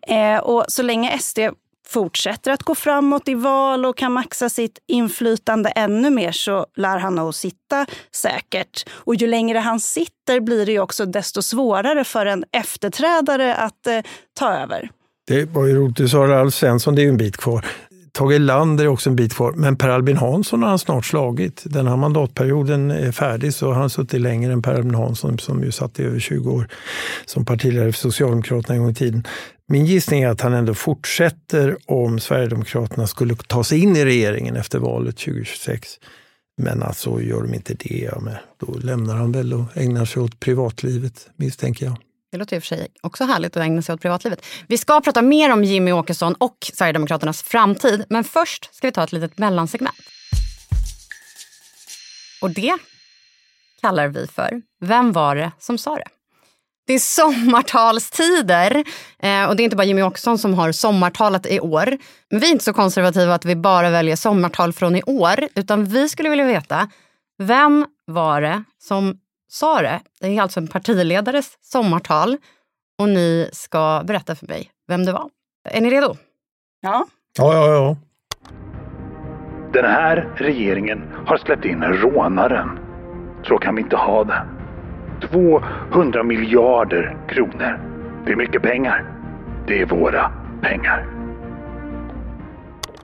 Eh, 0.03 0.39
och 0.39 0.65
så 0.69 0.83
länge 0.83 1.19
SD 1.19 1.39
fortsätter 1.87 2.51
att 2.51 2.63
gå 2.63 2.75
framåt 2.75 3.29
i 3.29 3.35
val 3.35 3.85
och 3.85 3.97
kan 3.97 4.13
maxa 4.13 4.49
sitt 4.49 4.79
inflytande 4.87 5.71
ännu 5.71 6.11
mer 6.11 6.33
så 6.33 6.67
lär 6.77 6.99
han 6.99 7.15
nog 7.15 7.35
sitta 7.35 7.87
säkert. 8.15 8.89
Och 8.91 9.15
ju 9.15 9.27
längre 9.27 9.59
han 9.59 9.81
sitter 9.81 10.41
blir 10.41 10.67
det 10.67 10.79
också 10.79 11.07
desto 11.07 11.43
svårare 11.43 12.05
för 12.05 12.27
en 12.27 12.45
efterträdare 12.53 13.55
att 13.55 13.87
eh, 13.87 14.01
ta 14.39 14.53
över. 14.53 14.91
Det 15.27 15.45
var 15.45 15.67
ju 15.67 15.75
roligt 15.75 15.97
du 15.97 16.09
sa 16.09 16.27
det, 16.27 16.41
Alf 16.41 16.55
Svensson, 16.55 16.95
det 16.95 17.01
är 17.01 17.05
ju 17.05 17.09
en 17.09 17.17
bit 17.17 17.37
kvar. 17.37 17.65
Tage 18.17 18.35
Erlander 18.35 18.85
är 18.85 18.89
också 18.89 19.11
en 19.11 19.17
bit 19.17 19.35
kvar, 19.35 19.53
men 19.53 19.77
Per 19.77 19.89
Albin 19.89 20.17
Hansson 20.17 20.63
har 20.63 20.69
han 20.69 20.79
snart 20.79 21.05
slagit. 21.05 21.63
Den 21.65 21.87
här 21.87 21.97
mandatperioden 21.97 22.91
är 22.91 23.13
färdig 23.13 23.55
så 23.55 23.67
har 23.67 23.75
han 23.75 23.91
suttit 23.91 24.21
längre 24.21 24.53
än 24.53 24.63
Per 24.63 24.75
Albin 24.75 24.95
Hansson 24.95 25.39
som 25.39 25.65
ju 25.65 25.73
satt 25.73 26.01
i 26.01 26.03
över 26.03 26.19
20 26.19 26.51
år 26.51 26.69
som 27.27 27.45
partiledare 27.45 27.93
för 27.93 27.99
Socialdemokraterna 27.99 28.75
en 28.75 28.81
gång 28.81 28.91
i 28.91 28.95
tiden. 28.95 29.27
Min 29.69 29.87
gissning 29.87 30.23
är 30.23 30.29
att 30.29 30.41
han 30.41 30.53
ändå 30.53 30.75
fortsätter 30.75 31.77
om 31.87 32.21
Sverigedemokraterna 32.21 33.07
skulle 33.07 33.37
ta 33.37 33.65
sig 33.65 33.83
in 33.83 33.97
i 33.97 34.05
regeringen 34.05 34.57
efter 34.57 34.79
valet 34.79 35.17
2026. 35.17 35.89
Men 36.63 36.83
alltså 36.83 37.21
gör 37.21 37.43
de 37.43 37.55
inte 37.55 37.75
det, 37.75 38.09
ja, 38.13 38.21
men 38.21 38.35
då 38.57 38.79
lämnar 38.79 39.17
han 39.17 39.33
väl 39.33 39.53
och 39.53 39.65
ägnar 39.75 40.05
sig 40.05 40.23
åt 40.23 40.41
privatlivet 40.41 41.29
misstänker 41.37 41.87
jag. 41.87 41.97
Det 42.37 42.39
låter 42.39 42.57
i 42.57 42.59
och 42.59 42.63
för 42.63 42.77
sig 42.77 42.89
också 43.03 43.25
härligt 43.25 43.57
att 43.57 43.63
ägna 43.63 43.83
sig 43.83 43.95
åt 43.95 44.01
privatlivet. 44.01 44.47
Vi 44.69 44.79
ska 44.79 45.01
prata 45.01 45.23
mer 45.23 45.53
om 45.53 45.65
Jimmy 45.65 45.93
Åkesson 45.93 46.35
och 46.35 46.57
Sverigedemokraternas 46.75 47.43
framtid. 47.43 48.05
Men 48.09 48.25
först 48.25 48.75
ska 48.75 48.87
vi 48.87 48.93
ta 48.93 49.05
ett 49.05 49.13
litet 49.13 49.39
mellansegment. 49.39 49.97
Och 52.43 52.51
det 52.51 52.79
kallar 53.81 54.09
vi 54.09 54.27
för 54.27 54.63
Vem 54.81 55.13
var 55.13 55.37
det 55.37 55.53
som 55.59 55.79
sa 55.79 55.95
det? 55.97 56.05
Det 56.87 56.95
är 56.95 56.99
sommartalstider. 56.99 58.85
Eh, 59.19 59.45
och 59.45 59.57
det 59.57 59.63
är 59.63 59.65
inte 59.65 59.77
bara 59.77 59.85
Jimmy 59.85 60.03
Åkesson 60.03 60.39
som 60.39 60.55
har 60.55 60.73
sommartalet 60.73 61.47
i 61.47 61.61
år. 61.61 61.99
Men 62.31 62.41
vi 62.41 62.47
är 62.47 62.53
inte 62.53 62.65
så 62.65 62.73
konservativa 62.73 63.35
att 63.35 63.45
vi 63.45 63.57
bara 63.57 63.91
väljer 63.91 64.17
sommartal 64.17 64.73
från 64.73 64.97
i 64.97 65.03
år. 65.03 65.49
Utan 65.55 65.85
vi 65.85 66.09
skulle 66.09 66.29
vilja 66.29 66.45
veta, 66.47 66.91
vem 67.39 67.87
var 68.07 68.41
det 68.41 68.65
som 68.79 69.19
sa 69.49 69.83
det. 69.83 70.01
Det 70.21 70.37
är 70.37 70.43
alltså 70.43 70.61
en 70.61 70.69
partiledares 70.69 71.59
sommartal 71.61 72.37
och 72.99 73.09
ni 73.09 73.51
ska 73.53 74.03
berätta 74.05 74.35
för 74.35 74.47
mig 74.47 74.71
vem 74.89 75.05
det 75.05 75.13
var. 75.13 75.31
Är 75.71 75.81
ni 75.81 75.91
redo? 75.91 76.17
Ja. 76.81 77.07
Ja, 77.39 77.55
ja, 77.55 77.67
ja. 77.73 77.97
Den 79.73 79.85
här 79.85 80.29
regeringen 80.37 81.03
har 81.27 81.37
släppt 81.37 81.65
in 81.65 81.83
rånaren. 81.83 82.79
Så 83.45 83.59
kan 83.59 83.75
vi 83.75 83.83
inte 83.83 83.97
ha 83.97 84.25
det. 84.25 84.47
200 85.91 86.23
miljarder 86.23 87.17
kronor. 87.29 87.81
Det 88.27 88.33
är 88.33 88.37
mycket 88.37 88.63
pengar. 88.63 89.13
Det 89.69 89.81
är 89.81 89.87
våra 89.87 90.33
pengar. 90.63 91.07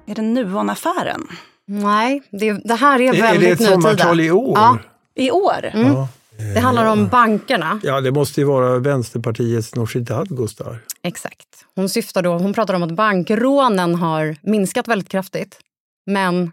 Är 0.07 0.15
det 0.15 0.23
Nuonaffären? 0.23 1.21
Nej, 1.67 2.23
det, 2.31 2.53
det 2.53 2.75
här 2.75 3.01
är 3.01 3.13
väldigt 3.13 3.23
nutida. 3.23 3.35
Är 3.35 3.41
det 3.41 3.51
ett 3.53 3.63
sommartal 3.63 4.21
i 4.21 4.31
år? 4.31 4.59
Ja. 4.59 4.79
I 5.15 5.31
år? 5.31 5.71
Mm. 5.73 5.93
Ja. 5.93 6.09
Det 6.55 6.61
handlar 6.61 6.93
om 6.93 7.09
bankerna. 7.09 7.81
Ja, 7.83 8.01
det 8.01 8.11
måste 8.13 8.41
ju 8.41 8.47
vara 8.47 8.79
Vänsterpartiets 8.79 9.75
Nooshi 9.75 10.01
Dadgostar. 10.01 10.79
Exakt. 11.03 11.49
Hon, 11.75 11.89
syftar 11.89 12.23
då, 12.23 12.33
hon 12.39 12.53
pratar 12.53 12.75
om 12.75 12.83
att 12.83 12.93
bankrånen 12.93 13.95
har 13.95 14.37
minskat 14.43 14.89
väldigt 14.89 15.09
kraftigt. 15.09 15.61
Men 16.07 16.51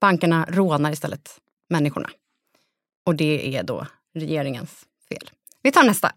bankerna 0.00 0.46
rånar 0.48 0.92
istället 0.92 1.28
människorna. 1.70 2.10
Och 3.06 3.14
det 3.14 3.56
är 3.56 3.62
då 3.62 3.86
regeringens 4.14 4.84
fel. 5.08 5.30
Vi 5.62 5.72
tar 5.72 5.84
nästa. 5.84 6.12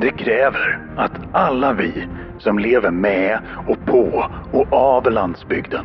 Det 0.00 0.10
kräver 0.10 0.94
att 0.96 1.12
alla 1.32 1.72
vi 1.72 2.08
som 2.38 2.58
lever 2.58 2.90
med 2.90 3.40
och 3.68 3.86
på 3.86 4.30
och 4.52 4.72
av 4.72 5.10
landsbygden 5.10 5.84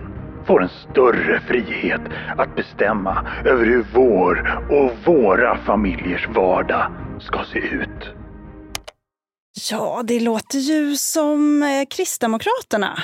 får 0.50 0.64
en 0.64 0.70
större 0.92 1.42
frihet 1.48 2.02
att 2.38 2.56
bestämma 2.56 3.28
över 3.46 3.66
hur 3.66 3.86
vår 3.94 4.62
och 4.70 5.14
våra 5.14 5.58
familjers 5.58 6.28
vardag 6.36 6.92
ska 7.20 7.44
se 7.54 7.60
ut. 7.60 8.16
Ja, 9.72 10.02
det 10.04 10.20
låter 10.20 10.58
ju 10.58 10.96
som 10.96 11.64
eh, 11.64 11.70
Kristdemokraterna. 11.90 13.04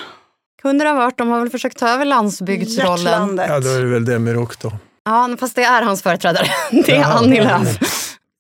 Kunde 0.62 0.86
det 0.86 0.90
ha 0.90 0.98
varit. 0.98 1.18
De 1.18 1.30
har 1.30 1.40
väl 1.40 1.50
försökt 1.50 1.78
ta 1.78 1.90
över 1.90 2.06
landsbygdsrollen. 2.06 3.06
Hjärtlandet. 3.06 3.50
Ja, 3.50 3.60
då 3.60 3.70
är 3.70 3.82
det 3.82 3.90
väl 3.90 4.06
Demirok 4.06 4.60
då. 4.60 4.72
Ja, 5.04 5.30
fast 5.40 5.56
det 5.56 5.64
är 5.64 5.82
hans 5.82 6.04
företrädare. 6.04 6.48
Det 6.72 6.96
är 6.96 7.04
Annie 7.04 7.44
Lööf. 7.44 7.78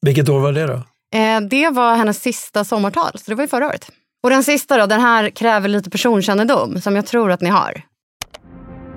Vilket 0.01 0.29
år 0.29 0.39
var 0.39 0.51
det 0.51 0.67
då? 0.67 0.73
Eh, 1.19 1.41
det 1.41 1.69
var 1.69 1.95
hennes 1.95 2.21
sista 2.21 2.63
sommartal, 2.63 3.11
så 3.15 3.31
det 3.31 3.35
var 3.35 3.43
ju 3.43 3.47
förra 3.47 3.67
året. 3.67 3.91
Och 4.23 4.29
den 4.29 4.43
sista 4.43 4.77
då, 4.77 4.85
den 4.85 5.01
här 5.01 5.29
kräver 5.29 5.69
lite 5.69 5.89
personkännedom 5.89 6.81
som 6.81 6.95
jag 6.95 7.05
tror 7.05 7.31
att 7.31 7.41
ni 7.41 7.49
har. 7.49 7.83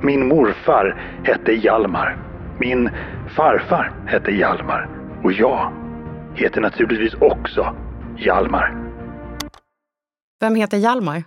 Min 0.02 0.28
morfar 0.28 1.20
hette 1.24 1.52
Hjalmar. 1.52 2.18
Min 2.60 2.90
farfar 3.36 4.06
hette 4.06 4.30
Hjalmar. 4.30 4.88
Och 5.24 5.32
jag 5.32 5.72
heter 6.36 6.60
naturligtvis 6.60 7.14
också 7.20 7.76
Hjalmar. 8.18 8.76
Vem 10.40 10.54
heter 10.54 10.76
Hjalmar? 10.76 11.24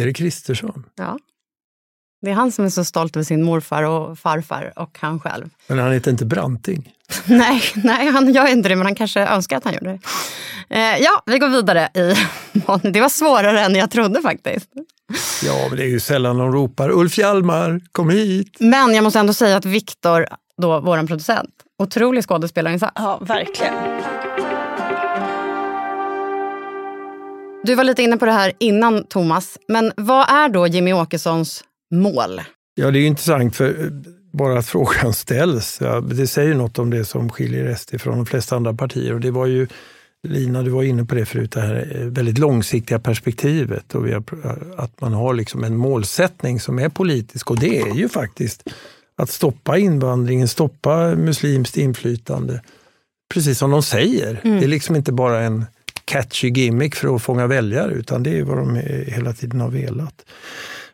Är 0.00 0.06
det 0.06 0.12
Kristersson? 0.12 0.84
Ja. 0.94 1.18
Det 2.22 2.30
är 2.30 2.34
han 2.34 2.52
som 2.52 2.64
är 2.64 2.68
så 2.68 2.84
stolt 2.84 3.16
över 3.16 3.24
sin 3.24 3.42
morfar 3.42 3.82
och 3.82 4.18
farfar 4.18 4.72
och 4.76 4.98
han 5.00 5.20
själv. 5.20 5.48
Men 5.66 5.78
han 5.78 5.92
heter 5.92 6.10
inte 6.10 6.24
Branting? 6.26 6.92
Nej, 7.26 7.62
nej 7.74 8.10
han 8.10 8.32
gör 8.32 8.46
inte 8.46 8.68
det, 8.68 8.76
men 8.76 8.86
han 8.86 8.94
kanske 8.94 9.20
önskar 9.20 9.56
att 9.56 9.64
han 9.64 9.72
gjorde 9.74 9.90
det. 9.90 10.00
Eh, 10.76 10.98
ja, 10.98 11.22
vi 11.26 11.38
går 11.38 11.48
vidare 11.48 11.88
i 11.94 12.14
Det 12.92 13.00
var 13.00 13.08
svårare 13.08 13.60
än 13.60 13.74
jag 13.74 13.90
trodde 13.90 14.22
faktiskt. 14.22 14.70
Ja, 15.44 15.66
men 15.68 15.76
det 15.76 15.84
är 15.84 15.88
ju 15.88 16.00
sällan 16.00 16.38
de 16.38 16.52
ropar 16.52 16.90
Ulf 16.90 17.18
Hjalmar, 17.18 17.80
kom 17.92 18.10
hit! 18.10 18.56
Men 18.60 18.94
jag 18.94 19.04
måste 19.04 19.18
ändå 19.18 19.32
säga 19.32 19.56
att 19.56 19.64
Viktor, 19.64 20.26
då 20.62 20.80
vår 20.80 21.06
producent, 21.06 21.50
otrolig 21.82 22.24
skådespelarinsats. 22.24 22.92
Ja, 22.94 23.18
verkligen. 23.22 23.74
Du 27.64 27.74
var 27.74 27.84
lite 27.84 28.02
inne 28.02 28.16
på 28.16 28.24
det 28.26 28.32
här 28.32 28.52
innan 28.60 29.04
Thomas, 29.04 29.58
men 29.68 29.92
vad 29.96 30.30
är 30.30 30.48
då 30.48 30.66
Jimmy 30.66 30.92
Åkessons 30.92 31.64
mål? 31.94 32.40
Ja, 32.74 32.90
det 32.90 32.98
är 32.98 33.06
intressant 33.06 33.56
för 33.56 33.68
eh, 33.68 33.90
bara 34.32 34.58
att 34.58 34.66
frågan 34.66 35.12
ställs. 35.14 35.78
Ja, 35.80 36.00
det 36.00 36.26
säger 36.26 36.54
något 36.54 36.78
om 36.78 36.90
det 36.90 37.04
som 37.04 37.30
skiljer 37.30 37.74
SD 37.74 38.00
från 38.00 38.16
de 38.16 38.26
flesta 38.26 38.56
andra 38.56 38.74
partier. 38.74 39.14
Och 39.14 39.20
det 39.20 39.30
var 39.30 39.46
ju, 39.46 39.66
Lina, 40.24 40.62
du 40.62 40.70
var 40.70 40.82
inne 40.82 41.04
på 41.04 41.14
det 41.14 41.26
förut, 41.26 41.52
det 41.52 41.60
här 41.60 41.92
eh, 41.94 42.06
väldigt 42.06 42.38
långsiktiga 42.38 42.98
perspektivet. 42.98 43.94
Och 43.94 44.08
har, 44.08 44.24
att 44.76 45.00
man 45.00 45.12
har 45.12 45.34
liksom 45.34 45.64
en 45.64 45.76
målsättning 45.76 46.60
som 46.60 46.78
är 46.78 46.88
politisk. 46.88 47.50
Och 47.50 47.58
det 47.58 47.80
är 47.80 47.94
ju 47.94 48.08
faktiskt 48.08 48.62
att 49.16 49.30
stoppa 49.30 49.78
invandringen, 49.78 50.48
stoppa 50.48 51.14
muslimskt 51.14 51.76
inflytande. 51.76 52.62
Precis 53.34 53.58
som 53.58 53.70
de 53.70 53.82
säger. 53.82 54.40
Mm. 54.44 54.58
Det 54.58 54.64
är 54.66 54.68
liksom 54.68 54.96
inte 54.96 55.12
bara 55.12 55.40
en 55.40 55.64
catchy 56.04 56.48
gimmick 56.48 56.94
för 56.94 57.16
att 57.16 57.22
fånga 57.22 57.46
väljare, 57.46 57.92
utan 57.92 58.22
det 58.22 58.38
är 58.38 58.42
vad 58.42 58.58
de 58.58 58.76
hela 59.06 59.32
tiden 59.32 59.60
har 59.60 59.70
velat. 59.70 60.24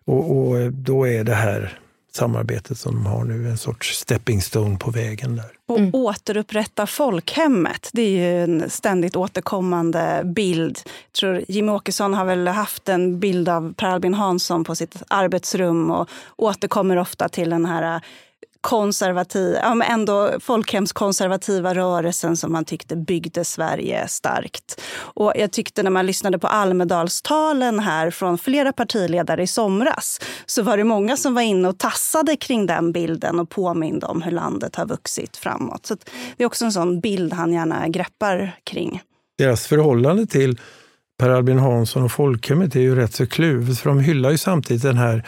Och, 0.05 0.39
och 0.39 0.73
då 0.73 1.09
är 1.09 1.25
det 1.25 1.35
här 1.35 1.79
samarbetet 2.13 2.79
som 2.79 2.95
de 2.95 3.07
har 3.07 3.25
nu 3.25 3.49
en 3.49 3.59
sorts 3.59 3.99
stepping 3.99 4.43
stone 4.43 4.77
på 4.77 4.91
vägen 4.91 5.37
där. 5.37 5.51
Och 5.67 5.81
återupprätta 5.93 6.87
folkhemmet, 6.87 7.91
det 7.93 8.03
är 8.03 8.11
ju 8.11 8.43
en 8.45 8.71
ständigt 8.71 9.17
återkommande 9.17 10.23
bild. 10.25 10.81
Jag 10.85 11.13
tror 11.13 11.45
Jimmie 11.49 11.75
Åkesson 11.75 12.15
har 12.15 12.25
väl 12.25 12.49
haft 12.49 12.89
en 12.89 13.21
bild 13.21 13.49
av 13.49 13.75
Per 13.75 13.87
Albin 13.87 14.15
Hansson 14.15 14.65
på 14.65 14.75
sitt 14.75 15.03
arbetsrum 15.09 15.91
och 15.91 16.09
återkommer 16.37 16.97
ofta 16.97 17.29
till 17.29 17.51
den 17.51 17.67
här 17.67 18.03
konservativ, 18.61 19.55
ja, 19.63 19.75
men 19.75 19.91
ändå 19.93 20.31
folkhemskonservativa 20.41 21.75
rörelsen 21.75 22.37
som 22.37 22.53
man 22.53 22.65
tyckte 22.65 22.97
byggde 22.97 23.45
Sverige 23.45 24.09
starkt. 24.09 24.81
Och 24.97 25.33
jag 25.37 25.53
tyckte 25.53 25.83
när 25.83 25.91
man 25.91 26.07
lyssnade 26.07 26.39
på 26.39 26.47
Almedalstalen 26.47 27.79
här 27.79 28.11
från 28.11 28.39
flera 28.39 28.73
partiledare 28.73 29.43
i 29.43 29.47
somras 29.47 30.21
så 30.47 30.63
var 30.63 30.77
det 30.77 30.85
många 30.85 31.17
som 31.17 31.35
var 31.35 31.43
inne 31.43 31.69
och 31.69 31.79
tassade 31.79 32.37
kring 32.37 32.67
den 32.67 32.93
bilden 32.93 33.41
och 33.41 33.51
påminde 33.51 34.07
om 34.07 34.23
hur 34.23 34.33
landet 34.33 34.77
har 34.77 34.87
vuxit 34.87 35.37
framåt. 35.37 35.87
Så 35.87 35.97
det 36.37 36.45
är 36.45 36.47
också 36.47 36.65
en 36.65 36.73
sån 36.73 37.01
bild 37.01 37.33
han 37.33 37.53
gärna 37.53 37.89
greppar 37.89 38.57
kring. 38.65 39.03
Deras 39.39 39.67
förhållande 39.67 40.27
till 40.27 40.59
Per 41.19 41.31
Albin 41.31 41.59
Hansson 41.59 42.03
och 42.03 42.13
folkhemmet 42.13 42.77
är 42.77 42.81
ju 42.81 42.97
rätt 42.97 43.15
så 43.15 43.27
kluvet, 43.27 43.79
för 43.79 43.91
de 43.91 44.01
hyllar 44.01 44.31
ju 44.31 44.39
samtidigt 44.39 44.83
den 44.83 44.99
här 44.99 45.27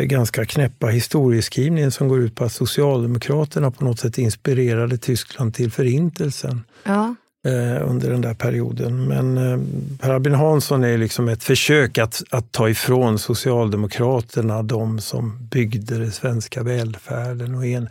ganska 0.00 0.44
knäppa 0.44 0.86
historieskrivningen 0.86 1.90
som 1.92 2.08
går 2.08 2.20
ut 2.20 2.34
på 2.34 2.44
att 2.44 2.52
Socialdemokraterna 2.52 3.70
på 3.70 3.84
något 3.84 3.98
sätt 4.00 4.18
inspirerade 4.18 4.98
Tyskland 4.98 5.54
till 5.54 5.70
förintelsen 5.72 6.64
Ja. 6.84 7.14
eh, 7.46 7.90
under 7.90 8.10
den 8.10 8.20
där 8.20 8.34
perioden. 8.34 9.04
Men 9.08 9.38
eh, 9.38 9.58
Per 9.98 10.10
Albin 10.10 10.34
Hansson 10.34 10.84
är 10.84 10.98
liksom 10.98 11.28
ett 11.28 11.44
försök 11.44 11.98
att, 11.98 12.22
att 12.30 12.52
ta 12.52 12.68
ifrån 12.68 13.18
Socialdemokraterna 13.18 14.62
de 14.62 14.98
som 15.00 15.38
byggde 15.50 15.98
den 15.98 16.12
svenska 16.12 16.62
välfärden. 16.62 17.54
Och 17.54 17.66
en, 17.66 17.88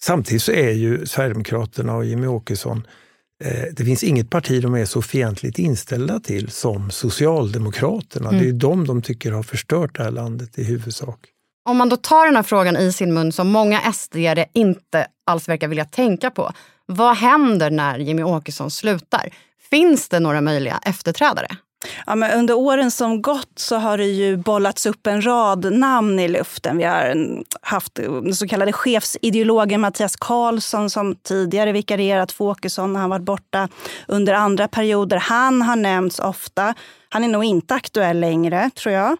samtidigt 0.00 0.42
så 0.42 0.52
är 0.52 0.70
ju 0.72 1.06
Sverigedemokraterna 1.06 1.94
och 1.96 2.04
Jimmie 2.04 2.28
Åkesson 2.28 2.86
det 3.72 3.84
finns 3.84 4.04
inget 4.04 4.30
parti 4.30 4.62
de 4.62 4.74
är 4.74 4.84
så 4.84 5.02
fientligt 5.02 5.58
inställda 5.58 6.20
till 6.20 6.50
som 6.50 6.90
Socialdemokraterna. 6.90 8.28
Mm. 8.28 8.42
Det 8.42 8.48
är 8.48 8.52
de 8.52 8.86
de 8.86 9.02
tycker 9.02 9.32
har 9.32 9.42
förstört 9.42 9.96
det 9.96 10.02
här 10.02 10.10
landet 10.10 10.58
i 10.58 10.64
huvudsak. 10.64 11.18
Om 11.68 11.76
man 11.76 11.88
då 11.88 11.96
tar 11.96 12.26
den 12.26 12.36
här 12.36 12.42
frågan 12.42 12.76
i 12.76 12.92
sin 12.92 13.14
mun 13.14 13.32
som 13.32 13.48
många 13.48 13.92
sd 13.92 14.16
inte 14.52 15.06
alls 15.26 15.48
verkar 15.48 15.68
vilja 15.68 15.84
tänka 15.84 16.30
på. 16.30 16.52
Vad 16.86 17.16
händer 17.16 17.70
när 17.70 17.98
Jimmy 17.98 18.22
Åkesson 18.22 18.70
slutar? 18.70 19.30
Finns 19.70 20.08
det 20.08 20.20
några 20.20 20.40
möjliga 20.40 20.80
efterträdare? 20.82 21.48
Ja, 22.06 22.14
men 22.14 22.38
under 22.38 22.54
åren 22.54 22.90
som 22.90 23.22
gått 23.22 23.58
så 23.58 23.76
har 23.76 23.98
det 23.98 24.04
ju 24.04 24.36
bollats 24.36 24.86
upp 24.86 25.06
en 25.06 25.26
rad 25.26 25.72
namn 25.72 26.18
i 26.18 26.28
luften. 26.28 26.78
Vi 26.78 26.84
har 26.84 27.16
haft 27.62 27.98
eh, 27.98 28.12
den 28.12 28.34
så 28.34 28.48
kallade 28.48 28.72
chefsideologen 28.72 29.80
Mattias 29.80 30.16
Karlsson 30.16 30.90
som 30.90 31.14
tidigare 31.14 31.72
vikarierat 31.72 32.32
för 32.32 32.44
Åkesson 32.44 32.92
när 32.92 33.00
han 33.00 33.10
varit 33.10 33.22
borta 33.22 33.68
under 34.08 34.34
andra 34.34 34.68
perioder. 34.68 35.16
Han 35.16 35.62
har 35.62 35.76
nämnts 35.76 36.18
ofta. 36.18 36.74
Han 37.08 37.24
är 37.24 37.28
nog 37.28 37.44
inte 37.44 37.74
aktuell 37.74 38.20
längre, 38.20 38.70
tror 38.76 38.94
jag. 38.94 39.16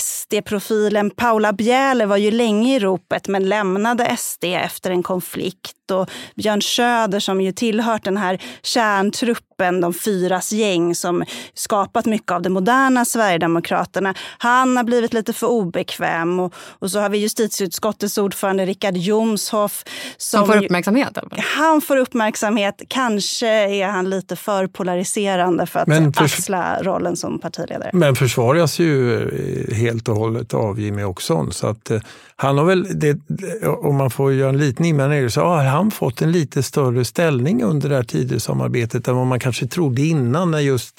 SD-profilen 0.00 1.10
Paula 1.10 1.52
Bjäle 1.52 2.06
var 2.06 2.16
ju 2.16 2.30
länge 2.30 2.76
i 2.76 2.78
ropet 2.78 3.28
men 3.28 3.48
lämnade 3.48 4.16
SD 4.16 4.44
efter 4.44 4.90
en 4.90 5.02
konflikt. 5.02 5.74
Och 5.92 6.10
Björn 6.36 6.62
Söder 6.62 7.20
som 7.20 7.40
ju 7.40 7.52
tillhört 7.52 8.04
den 8.04 8.16
här 8.16 8.38
kärntruppen, 8.62 9.80
de 9.80 9.94
fyras 9.94 10.52
gäng 10.52 10.94
som 10.94 11.24
skapat 11.54 12.06
mycket 12.06 12.30
av 12.32 12.42
det 12.42 12.48
moderna 12.48 13.04
Sverigedemokraterna. 13.04 14.14
Han 14.38 14.76
har 14.76 14.84
blivit 14.84 15.12
lite 15.14 15.32
för 15.32 15.46
obekväm. 15.46 16.40
Och, 16.40 16.54
och 16.78 16.90
så 16.90 17.00
har 17.00 17.08
vi 17.08 17.18
justitieutskottets 17.18 18.18
ordförande 18.18 18.66
Richard 18.66 18.96
Jomshoff. 18.96 19.84
Som 20.16 20.46
får 20.46 20.56
ju- 20.56 20.64
uppmärksamhet? 20.66 21.14
fall. 21.14 21.28
han 21.56 21.80
får 21.80 21.96
uppmärksamhet. 21.96 22.82
Kanske 22.88 23.48
är 23.48 23.86
han 23.88 24.10
lite 24.10 24.36
för 24.36 24.66
polariserande 24.66 25.66
för 25.66 25.80
att 25.80 25.88
Men 25.88 26.12
för- 26.12 26.24
axla 26.24 26.82
rollen 26.82 27.07
som 27.16 27.38
partiledare. 27.38 27.90
Men 27.92 28.14
försvaras 28.14 28.78
ju 28.78 29.22
eh, 29.22 29.74
helt 29.74 30.08
och 30.08 30.16
hållet 30.16 30.54
av 30.54 30.80
Jimmy 30.80 31.04
Åkesson. 31.04 31.52
Så 31.52 31.66
att, 31.66 31.90
eh, 31.90 32.00
han 32.36 32.58
har 32.58 32.64
väl, 32.64 32.86
det, 32.98 33.18
eh, 33.62 33.68
om 33.68 33.96
man 33.96 34.10
får 34.10 34.32
göra 34.32 34.48
en 34.48 34.58
liten 34.58 34.84
invändning, 34.84 35.30
så 35.30 35.40
har 35.40 35.64
han 35.64 35.90
fått 35.90 36.22
en 36.22 36.32
lite 36.32 36.62
större 36.62 37.04
ställning 37.04 37.62
under 37.62 37.88
det 37.88 37.94
här 37.94 38.02
Tidösamarbetet 38.02 39.08
än 39.08 39.16
vad 39.16 39.26
man 39.26 39.40
kanske 39.40 39.66
trodde 39.66 40.02
innan 40.02 40.50
när 40.50 40.60
just 40.60 40.94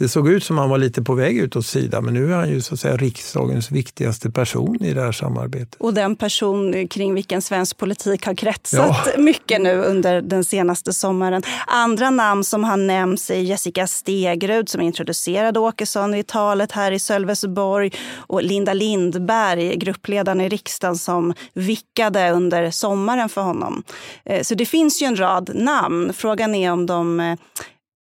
det 0.00 0.08
såg 0.08 0.28
ut 0.28 0.44
som 0.44 0.58
han 0.58 0.70
var 0.70 0.78
lite 0.78 1.02
på 1.02 1.14
väg 1.14 1.38
ut 1.38 1.56
åt 1.56 1.66
sidan, 1.66 2.04
men 2.04 2.14
nu 2.14 2.32
är 2.32 2.36
han 2.36 2.48
ju 2.48 2.60
så 2.60 2.74
att 2.74 2.80
säga 2.80 2.96
riksdagens 2.96 3.70
viktigaste 3.70 4.30
person 4.30 4.84
i 4.84 4.94
det 4.94 5.00
här 5.00 5.12
samarbetet. 5.12 5.76
Och 5.78 5.94
den 5.94 6.16
person 6.16 6.88
kring 6.88 7.14
vilken 7.14 7.42
svensk 7.42 7.76
politik 7.76 8.26
har 8.26 8.34
kretsat 8.34 8.96
ja. 9.06 9.22
mycket 9.22 9.60
nu 9.60 9.82
under 9.82 10.22
den 10.22 10.44
senaste 10.44 10.92
sommaren. 10.92 11.42
Andra 11.66 12.10
namn 12.10 12.44
som 12.44 12.64
har 12.64 12.76
nämnts 12.76 13.30
är 13.30 13.34
Jessica 13.40 13.86
Stegrud 13.86 14.68
som 14.68 14.80
introducerade 14.80 15.60
Åkesson 15.60 16.14
i 16.14 16.22
talet 16.22 16.72
här 16.72 16.92
i 16.92 16.98
Sölvesborg 16.98 17.92
och 18.16 18.42
Linda 18.42 18.72
Lindberg, 18.72 19.76
gruppledaren 19.76 20.40
i 20.40 20.48
riksdagen 20.48 20.96
som 20.96 21.34
vickade 21.52 22.30
under 22.30 22.70
sommaren 22.70 23.28
för 23.28 23.42
honom. 23.42 23.82
Eh, 24.24 24.42
så 24.42 24.54
det 24.54 24.66
finns 24.66 25.02
ju 25.02 25.06
en 25.06 25.16
rad 25.16 25.50
namn. 25.54 26.12
Frågan 26.12 26.54
är 26.54 26.72
om 26.72 26.86
de 26.86 27.20
eh, 27.20 27.36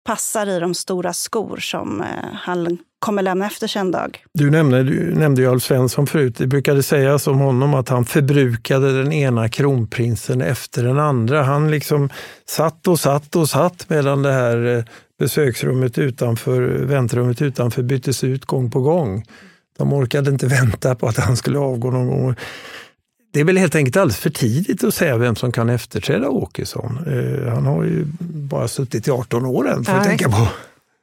passar 0.08 0.46
i 0.46 0.60
de 0.60 0.74
stora 0.74 1.12
skor 1.12 1.56
som 1.56 2.00
eh, 2.00 2.06
han 2.32 2.78
kommer 2.98 3.22
lämna 3.22 3.46
efter 3.46 3.66
sig 3.66 3.80
en 3.80 3.90
dag. 3.90 4.24
Du 4.32 4.50
nämnde, 4.50 4.82
du 4.82 5.14
nämnde 5.14 5.42
ju 5.42 5.50
Alf 5.50 5.62
Svensson 5.62 6.06
förut. 6.06 6.34
Det 6.38 6.46
brukade 6.46 6.82
sägas 6.82 7.26
om 7.26 7.38
honom 7.38 7.74
att 7.74 7.88
han 7.88 8.04
förbrukade 8.04 9.02
den 9.02 9.12
ena 9.12 9.48
kronprinsen 9.48 10.40
efter 10.40 10.84
den 10.84 10.98
andra. 10.98 11.42
Han 11.42 11.70
liksom 11.70 12.08
satt 12.46 12.88
och 12.88 13.00
satt 13.00 13.36
och 13.36 13.48
satt 13.48 13.90
medan 13.90 14.22
det 14.22 14.32
här 14.32 14.76
eh, 14.76 14.84
besöksrummet 15.18 15.98
utanför, 15.98 16.62
väntrummet 16.62 17.42
utanför 17.42 17.82
byttes 17.82 18.24
ut 18.24 18.44
gång 18.44 18.70
på 18.70 18.80
gång. 18.80 19.24
De 19.78 19.92
orkade 19.92 20.30
inte 20.30 20.46
vänta 20.60 20.94
på 20.94 21.06
att 21.08 21.16
han 21.16 21.36
skulle 21.36 21.58
avgå 21.58 21.90
någon 21.90 22.06
gång. 22.06 22.34
Det 23.38 23.42
är 23.42 23.44
väl 23.44 23.56
helt 23.56 23.74
enkelt 23.74 23.96
alldeles 23.96 24.18
för 24.18 24.30
tidigt 24.30 24.84
att 24.84 24.94
säga 24.94 25.16
vem 25.16 25.36
som 25.36 25.52
kan 25.52 25.68
efterträda 25.68 26.28
Åkesson. 26.28 26.98
Eh, 27.06 27.52
han 27.52 27.66
har 27.66 27.84
ju 27.84 28.04
bara 28.20 28.68
suttit 28.68 29.08
i 29.08 29.10
18 29.10 29.46
år 29.46 29.68
än, 29.68 29.84
får 29.84 29.94
ja, 29.94 30.04
tänka 30.04 30.28
på. 30.28 30.48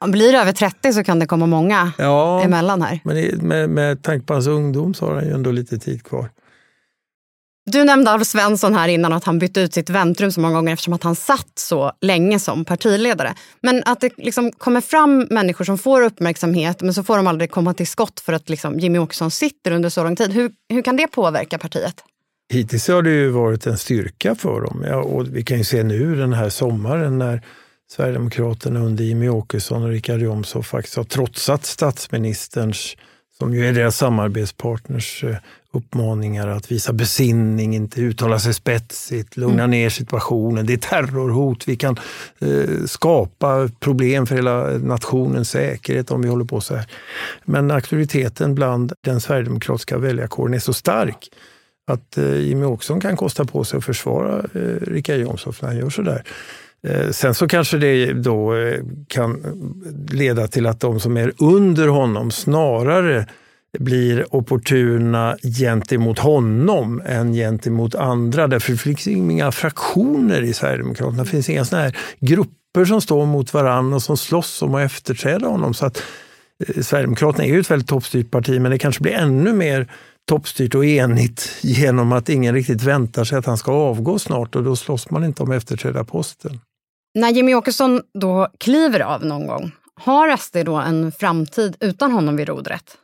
Blir 0.06 0.32
det 0.32 0.38
över 0.38 0.52
30 0.52 0.92
så 0.92 1.04
kan 1.04 1.18
det 1.18 1.26
komma 1.26 1.46
många 1.46 1.92
ja, 1.98 2.42
emellan 2.42 2.82
här. 2.82 3.00
Men 3.04 3.48
med, 3.48 3.70
med 3.70 4.02
tanke 4.02 4.26
på 4.26 4.32
hans 4.32 4.46
ungdom 4.46 4.94
så 4.94 5.06
har 5.06 5.14
han 5.14 5.24
ju 5.24 5.32
ändå 5.32 5.50
lite 5.50 5.78
tid 5.78 6.02
kvar. 6.02 6.30
Du 7.70 7.84
nämnde 7.84 8.10
Alf 8.10 8.26
Svensson 8.26 8.74
här 8.74 8.88
innan 8.88 9.12
att 9.12 9.24
han 9.24 9.38
bytte 9.38 9.60
ut 9.60 9.74
sitt 9.74 9.90
väntrum 9.90 10.32
så 10.32 10.40
många 10.40 10.54
gånger 10.54 10.72
eftersom 10.72 10.94
att 10.94 11.02
han 11.02 11.16
satt 11.16 11.52
så 11.54 11.92
länge 12.00 12.38
som 12.38 12.64
partiledare. 12.64 13.34
Men 13.60 13.82
att 13.86 14.00
det 14.00 14.10
liksom 14.16 14.52
kommer 14.52 14.80
fram 14.80 15.26
människor 15.30 15.64
som 15.64 15.78
får 15.78 16.02
uppmärksamhet 16.02 16.80
men 16.80 16.94
så 16.94 17.04
får 17.04 17.16
de 17.16 17.26
aldrig 17.26 17.50
komma 17.50 17.74
till 17.74 17.86
skott 17.86 18.20
för 18.20 18.32
att 18.32 18.48
liksom 18.48 18.78
Jimmy 18.78 18.98
Åkesson 18.98 19.30
sitter 19.30 19.70
under 19.70 19.88
så 19.88 20.04
lång 20.04 20.16
tid. 20.16 20.32
Hur, 20.32 20.50
hur 20.68 20.82
kan 20.82 20.96
det 20.96 21.06
påverka 21.06 21.58
partiet? 21.58 22.02
Hittills 22.52 22.88
har 22.88 23.02
det 23.02 23.10
ju 23.10 23.28
varit 23.28 23.66
en 23.66 23.78
styrka 23.78 24.34
för 24.34 24.60
dem. 24.60 24.84
Ja, 24.86 24.96
och 24.96 25.36
vi 25.36 25.42
kan 25.42 25.58
ju 25.58 25.64
se 25.64 25.82
nu 25.82 26.16
den 26.16 26.32
här 26.32 26.48
sommaren 26.48 27.18
när 27.18 27.42
Sverigedemokraterna 27.90 28.80
under 28.80 29.04
Jimmy 29.04 29.28
Åkesson 29.28 29.82
och 29.82 29.88
Richard 29.88 30.20
Jomshof 30.20 30.66
faktiskt 30.66 30.96
har 30.96 31.04
trotsat 31.04 31.64
statsministerns, 31.64 32.96
som 33.38 33.54
ju 33.54 33.66
är 33.66 33.72
deras 33.72 33.96
samarbetspartners, 33.96 35.24
eh, 35.24 35.36
uppmaningar 35.72 36.48
att 36.48 36.72
visa 36.72 36.92
besinning, 36.92 37.74
inte 37.74 38.00
uttala 38.00 38.38
sig 38.38 38.54
spetsigt, 38.54 39.36
lugna 39.36 39.62
mm. 39.62 39.70
ner 39.70 39.90
situationen. 39.90 40.66
Det 40.66 40.72
är 40.72 40.76
terrorhot. 40.76 41.68
Vi 41.68 41.76
kan 41.76 41.96
eh, 42.38 42.84
skapa 42.86 43.68
problem 43.80 44.26
för 44.26 44.34
hela 44.34 44.78
nationens 44.78 45.50
säkerhet 45.50 46.10
om 46.10 46.22
vi 46.22 46.28
håller 46.28 46.44
på 46.44 46.60
så 46.60 46.74
här. 46.74 46.86
Men 47.44 47.70
auktoriteten 47.70 48.54
bland 48.54 48.92
den 49.00 49.20
sverigedemokratiska 49.20 49.98
väljarkåren 49.98 50.54
är 50.54 50.58
så 50.58 50.72
stark 50.72 51.28
att 51.86 52.18
eh, 52.18 52.36
Jimmy 52.36 52.64
Åkesson 52.64 53.00
kan 53.00 53.16
kosta 53.16 53.44
på 53.44 53.64
sig 53.64 53.78
att 53.78 53.84
försvara 53.84 54.38
eh, 54.54 54.60
Richard 54.80 55.20
Jomshof 55.20 55.62
när 55.62 55.68
han 55.68 55.78
gör 55.78 55.90
sådär. 55.90 56.24
Eh, 56.86 57.10
sen 57.10 57.34
så 57.34 57.48
kanske 57.48 57.78
det 57.78 58.12
då 58.12 58.54
eh, 58.54 58.80
kan 59.08 59.42
leda 60.10 60.48
till 60.48 60.66
att 60.66 60.80
de 60.80 61.00
som 61.00 61.16
är 61.16 61.32
under 61.38 61.88
honom 61.88 62.30
snarare 62.30 63.26
blir 63.78 64.34
opportuna 64.34 65.36
gentemot 65.42 66.18
honom 66.18 67.02
än 67.06 67.32
gentemot 67.32 67.94
andra. 67.94 68.46
Därför 68.46 68.72
det 68.72 68.78
finns 68.78 69.06
inga 69.06 69.52
fraktioner 69.52 70.42
i 70.42 70.52
Sverigedemokraterna. 70.52 71.22
Det 71.24 71.30
finns 71.30 71.48
inga 71.48 71.64
såna 71.64 71.82
här 71.82 71.96
grupper 72.20 72.84
som 72.84 73.00
står 73.00 73.26
mot 73.26 73.54
varandra 73.54 73.96
och 73.96 74.02
som 74.02 74.16
slåss 74.16 74.62
om 74.62 74.74
att 74.74 74.84
efterträda 74.84 75.48
honom. 75.48 75.74
Så 75.74 75.86
att, 75.86 76.02
eh, 76.66 76.82
Sverigedemokraterna 76.82 77.44
är 77.44 77.48
ju 77.48 77.60
ett 77.60 77.70
väldigt 77.70 77.88
toppstyrt 77.88 78.30
parti, 78.30 78.60
men 78.60 78.70
det 78.70 78.78
kanske 78.78 79.02
blir 79.02 79.12
ännu 79.12 79.52
mer 79.52 79.86
toppstyrt 80.28 80.74
och 80.74 80.84
enigt 80.84 81.58
genom 81.62 82.12
att 82.12 82.28
ingen 82.28 82.54
riktigt 82.54 82.82
väntar 82.82 83.24
sig 83.24 83.38
att 83.38 83.46
han 83.46 83.58
ska 83.58 83.72
avgå 83.72 84.18
snart 84.18 84.56
och 84.56 84.62
då 84.62 84.76
slåss 84.76 85.10
man 85.10 85.24
inte 85.24 85.42
om 85.42 85.52
efterträdarposten. 85.52 86.60
När 87.14 87.30
Jimmy 87.30 87.54
Åkesson 87.54 88.02
då 88.20 88.48
kliver 88.58 89.00
av 89.00 89.24
någon 89.24 89.46
gång, 89.46 89.72
har 89.94 90.36
SD 90.36 90.56
då 90.64 90.76
en 90.76 91.12
framtid 91.12 91.76
utan 91.80 92.12
honom 92.12 92.36
vid 92.36 92.48
rodret? 92.48 92.96